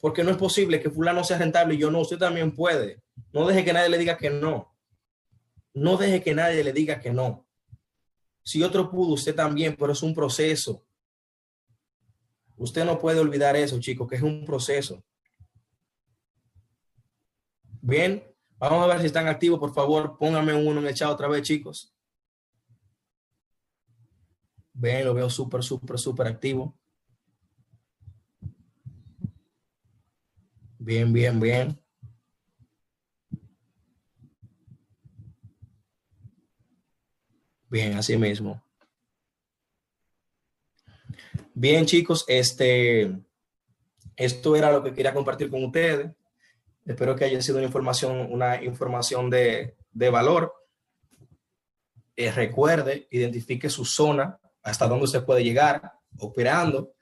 Porque 0.00 0.24
no 0.24 0.30
es 0.30 0.36
posible 0.36 0.80
que 0.80 0.90
fulano 0.90 1.22
sea 1.22 1.38
rentable 1.38 1.74
y 1.74 1.78
yo 1.78 1.90
no, 1.90 2.00
usted 2.00 2.18
también 2.18 2.54
puede. 2.54 3.02
No 3.32 3.46
deje 3.46 3.64
que 3.64 3.72
nadie 3.72 3.90
le 3.90 3.98
diga 3.98 4.16
que 4.16 4.30
no. 4.30 4.74
No 5.74 5.96
deje 5.96 6.22
que 6.22 6.34
nadie 6.34 6.64
le 6.64 6.72
diga 6.72 7.00
que 7.00 7.12
no. 7.12 7.46
Si 8.42 8.62
otro 8.62 8.90
pudo, 8.90 9.12
usted 9.12 9.34
también, 9.34 9.76
pero 9.78 9.92
es 9.92 10.02
un 10.02 10.14
proceso. 10.14 10.82
Usted 12.56 12.84
no 12.84 12.98
puede 12.98 13.20
olvidar 13.20 13.56
eso, 13.56 13.78
chicos, 13.78 14.08
que 14.08 14.16
es 14.16 14.22
un 14.22 14.44
proceso. 14.44 15.02
Bien, 17.82 18.22
vamos 18.58 18.82
a 18.84 18.86
ver 18.86 19.00
si 19.00 19.06
están 19.06 19.28
activos, 19.28 19.58
por 19.58 19.72
favor, 19.72 20.18
pónganme 20.18 20.54
uno 20.54 20.80
en 20.80 20.86
el 20.86 20.94
chat 20.94 21.10
otra 21.10 21.28
vez, 21.28 21.42
chicos. 21.42 21.94
Ven, 24.80 25.04
lo 25.04 25.12
veo 25.12 25.28
súper, 25.28 25.62
súper, 25.62 25.98
súper 25.98 26.26
activo. 26.26 26.74
Bien, 30.78 31.12
bien, 31.12 31.38
bien. 31.38 31.78
Bien, 37.68 37.92
así 37.98 38.16
mismo. 38.16 38.62
Bien, 41.52 41.84
chicos, 41.84 42.24
este, 42.26 43.12
esto 44.16 44.56
era 44.56 44.72
lo 44.72 44.82
que 44.82 44.94
quería 44.94 45.12
compartir 45.12 45.50
con 45.50 45.62
ustedes. 45.62 46.10
Espero 46.86 47.14
que 47.14 47.26
haya 47.26 47.42
sido 47.42 47.58
una 47.58 47.66
información, 47.66 48.32
una 48.32 48.64
información 48.64 49.28
de, 49.28 49.76
valor. 49.92 50.54
Eh, 52.16 52.32
recuerde, 52.32 53.08
identifique 53.10 53.68
su 53.68 53.84
zona 53.84 54.39
hasta 54.62 54.86
dónde 54.86 55.04
usted 55.04 55.24
puede 55.24 55.44
llegar 55.44 55.92
operando, 56.18 56.94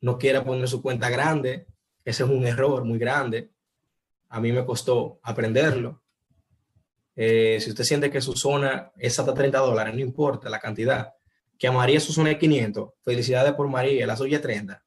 no 0.00 0.18
quiera 0.18 0.44
poner 0.44 0.68
su 0.68 0.82
cuenta 0.82 1.10
grande, 1.10 1.66
ese 2.04 2.24
es 2.24 2.28
un 2.28 2.46
error 2.46 2.84
muy 2.84 2.98
grande. 2.98 3.50
A 4.28 4.40
mí 4.40 4.50
me 4.52 4.64
costó 4.64 5.20
aprenderlo. 5.22 6.02
Eh, 7.14 7.58
si 7.60 7.70
usted 7.70 7.84
siente 7.84 8.10
que 8.10 8.20
su 8.20 8.34
zona 8.34 8.90
es 8.96 9.18
hasta 9.18 9.34
30 9.34 9.58
dólares, 9.58 9.94
no 9.94 10.00
importa 10.00 10.48
la 10.48 10.58
cantidad, 10.58 11.12
que 11.58 11.68
a 11.68 11.72
María 11.72 12.00
su 12.00 12.12
zona 12.12 12.32
es 12.32 12.38
500, 12.38 12.90
felicidades 13.02 13.52
por 13.52 13.68
María, 13.68 14.06
la 14.06 14.16
suya 14.16 14.36
es 14.38 14.42
30. 14.42 14.82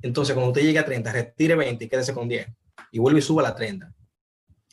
Entonces, 0.00 0.34
cuando 0.34 0.50
usted 0.50 0.62
llegue 0.62 0.78
a 0.78 0.84
30, 0.84 1.12
retire 1.12 1.54
20 1.54 1.84
y 1.84 1.88
quédese 1.88 2.14
con 2.14 2.28
10 2.28 2.48
y 2.90 2.98
vuelve 2.98 3.20
y 3.20 3.22
suba 3.22 3.42
a 3.42 3.50
la 3.50 3.54
30. 3.54 3.94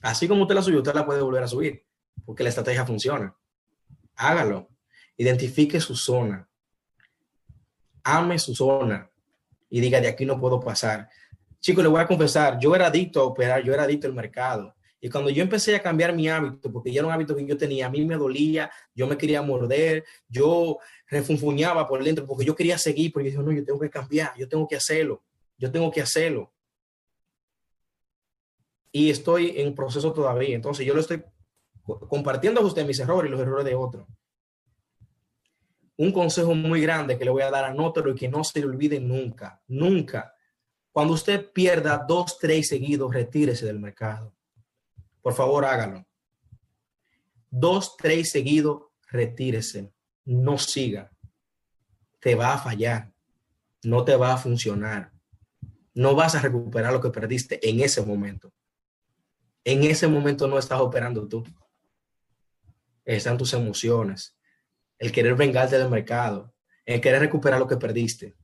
Así 0.02 0.28
como 0.28 0.44
usted 0.44 0.56
la 0.56 0.63
subió, 0.63 0.80
usted 0.80 0.96
la 0.96 1.06
puede 1.06 1.22
volver 1.22 1.44
a 1.44 1.48
subir 1.48 1.86
porque 2.26 2.44
la 2.44 2.50
estrategia 2.50 2.86
funciona. 2.86 3.36
Hágalo. 4.15 4.70
Identifique 5.18 5.80
su 5.80 5.96
zona 5.96 6.49
ame 8.04 8.40
su 8.40 8.56
zona 8.56 9.10
y 9.70 9.80
diga, 9.80 10.02
de 10.02 10.08
aquí 10.08 10.26
no 10.26 10.40
puedo 10.40 10.60
pasar. 10.60 11.10
Chicos, 11.60 11.84
le 11.84 11.90
voy 11.90 12.02
a 12.02 12.08
confesar, 12.08 12.58
yo 12.60 12.76
era 12.76 12.88
adicto 12.88 13.22
a 13.22 13.26
operar, 13.26 13.64
yo 13.64 13.74
era 13.74 13.84
adicto 13.84 14.08
al 14.08 14.14
mercado. 14.14 14.76
Y 15.02 15.10
cuando 15.10 15.30
yo 15.30 15.42
empecé 15.42 15.76
a 15.76 15.82
cambiar 15.82 16.14
mi 16.14 16.28
hábito, 16.28 16.72
porque 16.72 16.92
ya 16.92 17.00
era 17.00 17.08
un 17.08 17.14
hábito 17.14 17.36
que 17.36 17.46
yo 17.46 17.56
tenía, 17.56 17.86
a 17.86 17.90
mí 17.90 18.04
me 18.06 18.18
dolía, 18.18 18.70
yo 18.94 19.08
me 19.08 19.18
quería 19.18 19.42
morder, 19.42 20.04
yo 20.28 20.80
refunfuñaba 21.08 21.88
por 21.88 22.04
dentro 22.04 22.26
porque 22.26 22.46
yo 22.46 22.56
quería 22.56 22.78
seguir, 22.78 23.14
porque 23.14 23.32
yo 23.32 23.42
no, 23.42 23.52
yo 23.52 23.64
tengo 23.64 23.80
que 23.80 23.90
cambiar, 23.90 24.34
yo 24.38 24.48
tengo 24.50 24.68
que 24.68 24.76
hacerlo, 24.76 25.24
yo 25.58 25.72
tengo 25.72 25.90
que 25.90 26.02
hacerlo. 26.02 26.52
Y 28.92 29.10
estoy 29.10 29.54
en 29.58 29.74
proceso 29.74 30.12
todavía, 30.12 30.56
entonces 30.56 30.86
yo 30.86 30.94
lo 30.94 31.00
estoy 31.00 31.24
compartiendo 32.10 32.60
a 32.60 32.66
usted 32.66 32.86
mis 32.86 33.00
errores 33.00 33.30
y 33.30 33.32
los 33.32 33.42
errores 33.42 33.66
de 33.66 33.76
otros 33.76 34.06
un 36.00 36.14
consejo 36.14 36.56
muy 36.56 36.80
grande 36.80 37.18
que 37.18 37.26
le 37.26 37.32
voy 37.32 37.42
a 37.42 37.52
dar, 37.52 37.66
a 37.66 37.68
anótelo 37.68 38.12
y 38.12 38.16
que 38.16 38.30
no 38.30 38.42
se 38.46 38.62
le 38.62 38.68
olvide 38.68 39.02
nunca, 39.02 39.62
nunca. 39.68 40.34
Cuando 40.94 41.14
usted 41.14 41.52
pierda 41.52 42.06
dos, 42.08 42.40
tres 42.40 42.70
seguidos, 42.70 43.14
retírese 43.14 43.66
del 43.66 43.82
mercado. 43.82 44.34
Por 45.22 45.34
favor, 45.34 45.66
hágalo. 45.66 46.08
Dos, 47.52 47.98
tres 47.98 48.32
seguidos, 48.32 48.84
retírese. 49.10 49.92
No 50.24 50.58
siga. 50.58 51.12
Te 52.22 52.34
va 52.34 52.54
a 52.54 52.60
fallar. 52.60 53.12
No 53.84 54.06
te 54.06 54.16
va 54.16 54.34
a 54.34 54.38
funcionar. 54.38 55.12
No 55.94 56.16
vas 56.16 56.34
a 56.34 56.40
recuperar 56.40 56.94
lo 56.94 57.02
que 57.02 57.10
perdiste 57.10 57.60
en 57.68 57.82
ese 57.82 58.02
momento. 58.04 58.54
En 59.66 59.84
ese 59.84 60.08
momento 60.08 60.48
no 60.48 60.58
estás 60.58 60.80
operando 60.80 61.28
tú. 61.28 61.44
Están 63.04 63.38
tus 63.38 63.54
emociones, 63.54 64.38
el 65.00 65.12
querer 65.12 65.36
vengarte 65.36 65.78
del 65.78 65.90
mercado, 65.90 66.54
el 66.86 67.02
querer 67.02 67.22
recuperar 67.22 67.60
lo 67.60 67.68
que 67.68 67.78
perdiste. 67.78 68.38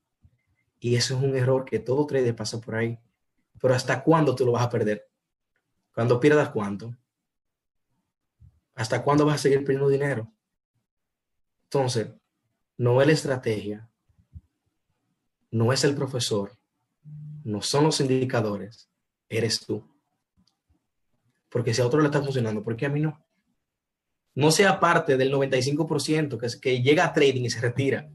Y 0.79 0.95
eso 0.95 1.17
es 1.17 1.23
un 1.23 1.35
error 1.35 1.65
que 1.65 1.79
todo 1.79 2.07
trader 2.07 2.35
pasa 2.35 2.59
por 2.59 2.75
ahí. 2.75 2.97
Pero 3.59 3.73
¿hasta 3.73 4.03
cuándo 4.03 4.33
tú 4.33 4.45
lo 4.45 4.53
vas 4.53 4.63
a 4.63 4.69
perder? 4.69 5.07
Cuando 5.93 6.19
pierdas 6.19 6.49
cuánto. 6.49 6.95
¿Hasta 8.73 9.03
cuándo 9.03 9.25
vas 9.25 9.35
a 9.35 9.43
seguir 9.43 9.59
perdiendo 9.59 9.87
dinero? 9.87 10.31
Entonces, 11.63 12.09
no 12.77 13.01
es 13.01 13.07
la 13.07 13.13
estrategia, 13.13 13.89
no 15.51 15.71
es 15.71 15.83
el 15.83 15.95
profesor, 15.95 16.51
no 17.43 17.61
son 17.61 17.85
los 17.85 17.99
indicadores, 18.01 18.89
eres 19.29 19.59
tú. 19.65 19.89
Porque 21.49 21.73
si 21.73 21.81
a 21.81 21.87
otro 21.87 22.01
le 22.01 22.07
está 22.07 22.21
funcionando, 22.21 22.61
¿por 22.63 22.75
qué 22.75 22.85
a 22.85 22.89
mí 22.89 22.99
no? 22.99 23.25
No 24.35 24.51
sea 24.51 24.81
parte 24.81 25.15
del 25.15 25.33
95% 25.33 26.59
que, 26.59 26.81
llega 26.81 27.05
a 27.05 27.13
trading 27.13 27.43
y 27.43 27.49
se 27.49 27.61
retira. 27.61 28.09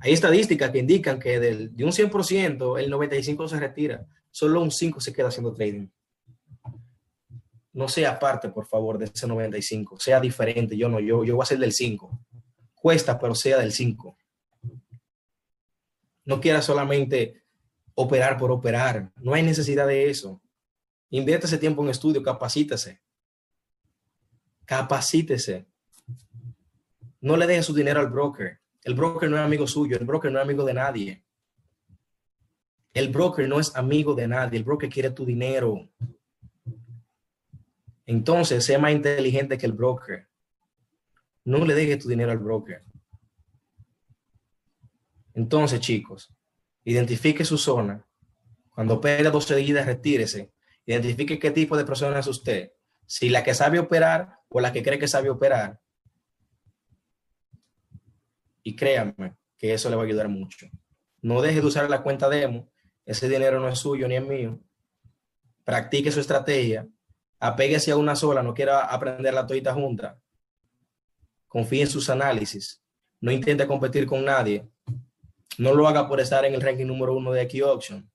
Hay 0.00 0.12
estadísticas 0.12 0.70
que 0.70 0.78
indican 0.78 1.20
que 1.20 1.38
del, 1.38 1.74
de 1.76 1.84
un 1.84 1.92
100%, 1.92 2.80
el 2.80 2.92
95% 2.92 3.48
se 3.48 3.60
retira. 3.60 4.06
Solo 4.32 4.60
un 4.60 4.70
5% 4.70 5.00
se 5.00 5.12
queda 5.12 5.28
haciendo 5.28 5.54
trading. 5.54 5.88
No 7.72 7.86
sea 7.86 8.18
parte, 8.18 8.48
por 8.48 8.66
favor, 8.66 8.98
de 8.98 9.04
ese 9.04 9.28
95%. 9.28 10.00
Sea 10.00 10.20
diferente. 10.20 10.76
Yo 10.76 10.88
no, 10.88 10.98
yo, 10.98 11.22
yo 11.24 11.36
voy 11.36 11.44
a 11.44 11.46
ser 11.46 11.58
del 11.58 11.72
5%. 11.72 12.10
Cuesta, 12.74 13.18
pero 13.18 13.34
sea 13.34 13.58
del 13.58 13.72
5%. 13.72 14.16
No 16.24 16.40
quiera 16.40 16.60
solamente 16.60 17.44
operar 17.94 18.36
por 18.36 18.50
operar. 18.50 19.12
No 19.16 19.34
hay 19.34 19.42
necesidad 19.42 19.86
de 19.86 20.10
eso. 20.10 20.40
Invierte 21.10 21.46
ese 21.46 21.58
tiempo 21.58 21.82
en 21.84 21.90
estudio, 21.90 22.22
capacítese. 22.22 23.00
Capacítese. 24.70 25.66
No 27.22 27.36
le 27.36 27.48
deje 27.48 27.64
su 27.64 27.74
dinero 27.74 27.98
al 27.98 28.08
broker. 28.08 28.60
El 28.84 28.94
broker 28.94 29.28
no 29.28 29.36
es 29.36 29.42
amigo 29.42 29.66
suyo, 29.66 29.98
el 29.98 30.06
broker 30.06 30.30
no 30.30 30.38
es 30.38 30.44
amigo 30.44 30.64
de 30.64 30.74
nadie. 30.74 31.24
El 32.94 33.08
broker 33.08 33.48
no 33.48 33.58
es 33.58 33.74
amigo 33.74 34.14
de 34.14 34.28
nadie, 34.28 34.58
el 34.58 34.64
broker 34.64 34.88
quiere 34.88 35.10
tu 35.10 35.26
dinero. 35.26 35.88
Entonces, 38.06 38.64
sea 38.64 38.78
más 38.78 38.92
inteligente 38.92 39.58
que 39.58 39.66
el 39.66 39.72
broker. 39.72 40.28
No 41.46 41.64
le 41.64 41.74
deje 41.74 41.96
tu 41.96 42.08
dinero 42.08 42.30
al 42.30 42.38
broker. 42.38 42.84
Entonces, 45.34 45.80
chicos, 45.80 46.32
identifique 46.84 47.44
su 47.44 47.58
zona. 47.58 48.06
Cuando 48.72 48.94
opere 48.94 49.30
dos 49.30 49.46
seguidas, 49.46 49.86
retírese. 49.86 50.52
Identifique 50.86 51.40
qué 51.40 51.50
tipo 51.50 51.76
de 51.76 51.84
persona 51.84 52.20
es 52.20 52.28
usted. 52.28 52.70
Si 53.10 53.28
la 53.28 53.42
que 53.42 53.54
sabe 53.54 53.80
operar 53.80 54.38
o 54.48 54.60
la 54.60 54.72
que 54.72 54.84
cree 54.84 54.96
que 54.96 55.08
sabe 55.08 55.30
operar. 55.30 55.80
Y 58.62 58.76
créanme 58.76 59.34
que 59.58 59.74
eso 59.74 59.90
le 59.90 59.96
va 59.96 60.02
a 60.02 60.04
ayudar 60.04 60.28
mucho. 60.28 60.68
No 61.20 61.42
deje 61.42 61.60
de 61.60 61.66
usar 61.66 61.90
la 61.90 62.04
cuenta 62.04 62.28
demo. 62.28 62.70
Ese 63.04 63.28
dinero 63.28 63.58
no 63.58 63.68
es 63.68 63.80
suyo 63.80 64.06
ni 64.06 64.14
es 64.14 64.24
mío. 64.24 64.60
Practique 65.64 66.12
su 66.12 66.20
estrategia. 66.20 66.86
Apéguese 67.40 67.90
a 67.90 67.96
una 67.96 68.14
sola. 68.14 68.44
No 68.44 68.54
quiera 68.54 68.82
aprender 68.82 69.34
la 69.34 69.44
toita 69.44 69.74
junta. 69.74 70.16
Confíe 71.48 71.82
en 71.82 71.88
sus 71.88 72.08
análisis. 72.10 72.80
No 73.20 73.32
intente 73.32 73.66
competir 73.66 74.06
con 74.06 74.24
nadie. 74.24 74.68
No 75.58 75.74
lo 75.74 75.88
haga 75.88 76.06
por 76.06 76.20
estar 76.20 76.44
en 76.44 76.54
el 76.54 76.60
ranking 76.60 76.86
número 76.86 77.16
uno 77.16 77.32
de 77.32 77.48
Key 77.48 77.62
Auction. 77.62 78.08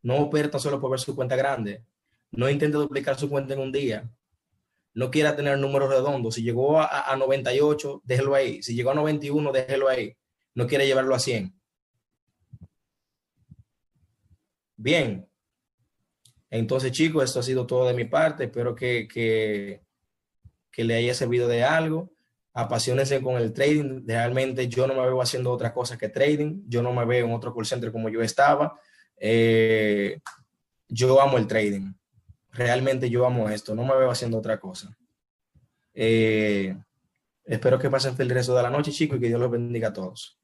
No 0.00 0.16
opere 0.16 0.48
tan 0.48 0.62
solo 0.62 0.80
por 0.80 0.92
ver 0.92 1.00
su 1.00 1.14
cuenta 1.14 1.36
grande. 1.36 1.84
No 2.32 2.48
intente 2.48 2.76
duplicar 2.76 3.18
su 3.18 3.28
cuenta 3.28 3.54
en 3.54 3.60
un 3.60 3.72
día 3.72 4.10
no 4.94 5.10
quiera 5.10 5.36
tener 5.36 5.58
números 5.58 5.88
redondos. 5.88 6.34
Si 6.34 6.42
llegó 6.42 6.80
a, 6.80 7.14
98, 7.16 8.02
déjelo 8.04 8.34
ahí. 8.34 8.62
Si 8.62 8.74
llegó 8.74 8.90
a 8.90 8.94
91, 8.94 9.52
déjelo 9.52 9.88
ahí. 9.88 10.16
No 10.54 10.66
quiere 10.66 10.86
llevarlo 10.86 11.14
a 11.14 11.18
100. 11.18 11.54
Bien. 14.76 15.28
Entonces, 16.50 16.90
chicos, 16.90 17.24
esto 17.24 17.40
ha 17.40 17.42
sido 17.42 17.66
todo 17.66 17.86
de 17.86 17.94
mi 17.94 18.04
parte. 18.04 18.44
Espero 18.44 18.74
que, 18.74 19.06
que, 19.06 19.80
que 20.72 20.84
le 20.84 20.94
haya 20.94 21.14
servido 21.14 21.46
de 21.46 21.62
algo. 21.62 22.10
Apasionense 22.52 23.22
con 23.22 23.36
el 23.36 23.52
trading. 23.52 24.02
Realmente 24.06 24.66
yo 24.68 24.88
no 24.88 24.94
me 24.94 25.02
veo 25.02 25.22
haciendo 25.22 25.52
otra 25.52 25.72
cosa 25.72 25.96
que 25.96 26.08
trading. 26.08 26.64
Yo 26.66 26.82
no 26.82 26.92
me 26.92 27.04
veo 27.04 27.26
en 27.26 27.32
otro 27.32 27.54
call 27.54 27.66
center 27.66 27.92
como 27.92 28.08
yo 28.08 28.22
estaba. 28.22 28.78
Eh, 29.16 30.18
yo 30.88 31.20
amo 31.20 31.38
el 31.38 31.46
trading 31.46 31.92
realmente 32.52 33.10
yo 33.10 33.26
amo 33.26 33.48
esto, 33.48 33.74
no 33.74 33.84
me 33.84 33.96
veo 33.96 34.10
haciendo 34.10 34.38
otra 34.38 34.58
cosa. 34.58 34.96
Eh, 35.94 36.76
espero 37.44 37.78
que 37.78 37.90
pasen 37.90 38.16
feliz 38.16 38.34
resto 38.34 38.54
de 38.54 38.62
la 38.62 38.70
noche, 38.70 38.92
chicos, 38.92 39.18
y 39.18 39.20
que 39.20 39.28
Dios 39.28 39.40
los 39.40 39.50
bendiga 39.50 39.88
a 39.88 39.92
todos. 39.92 40.39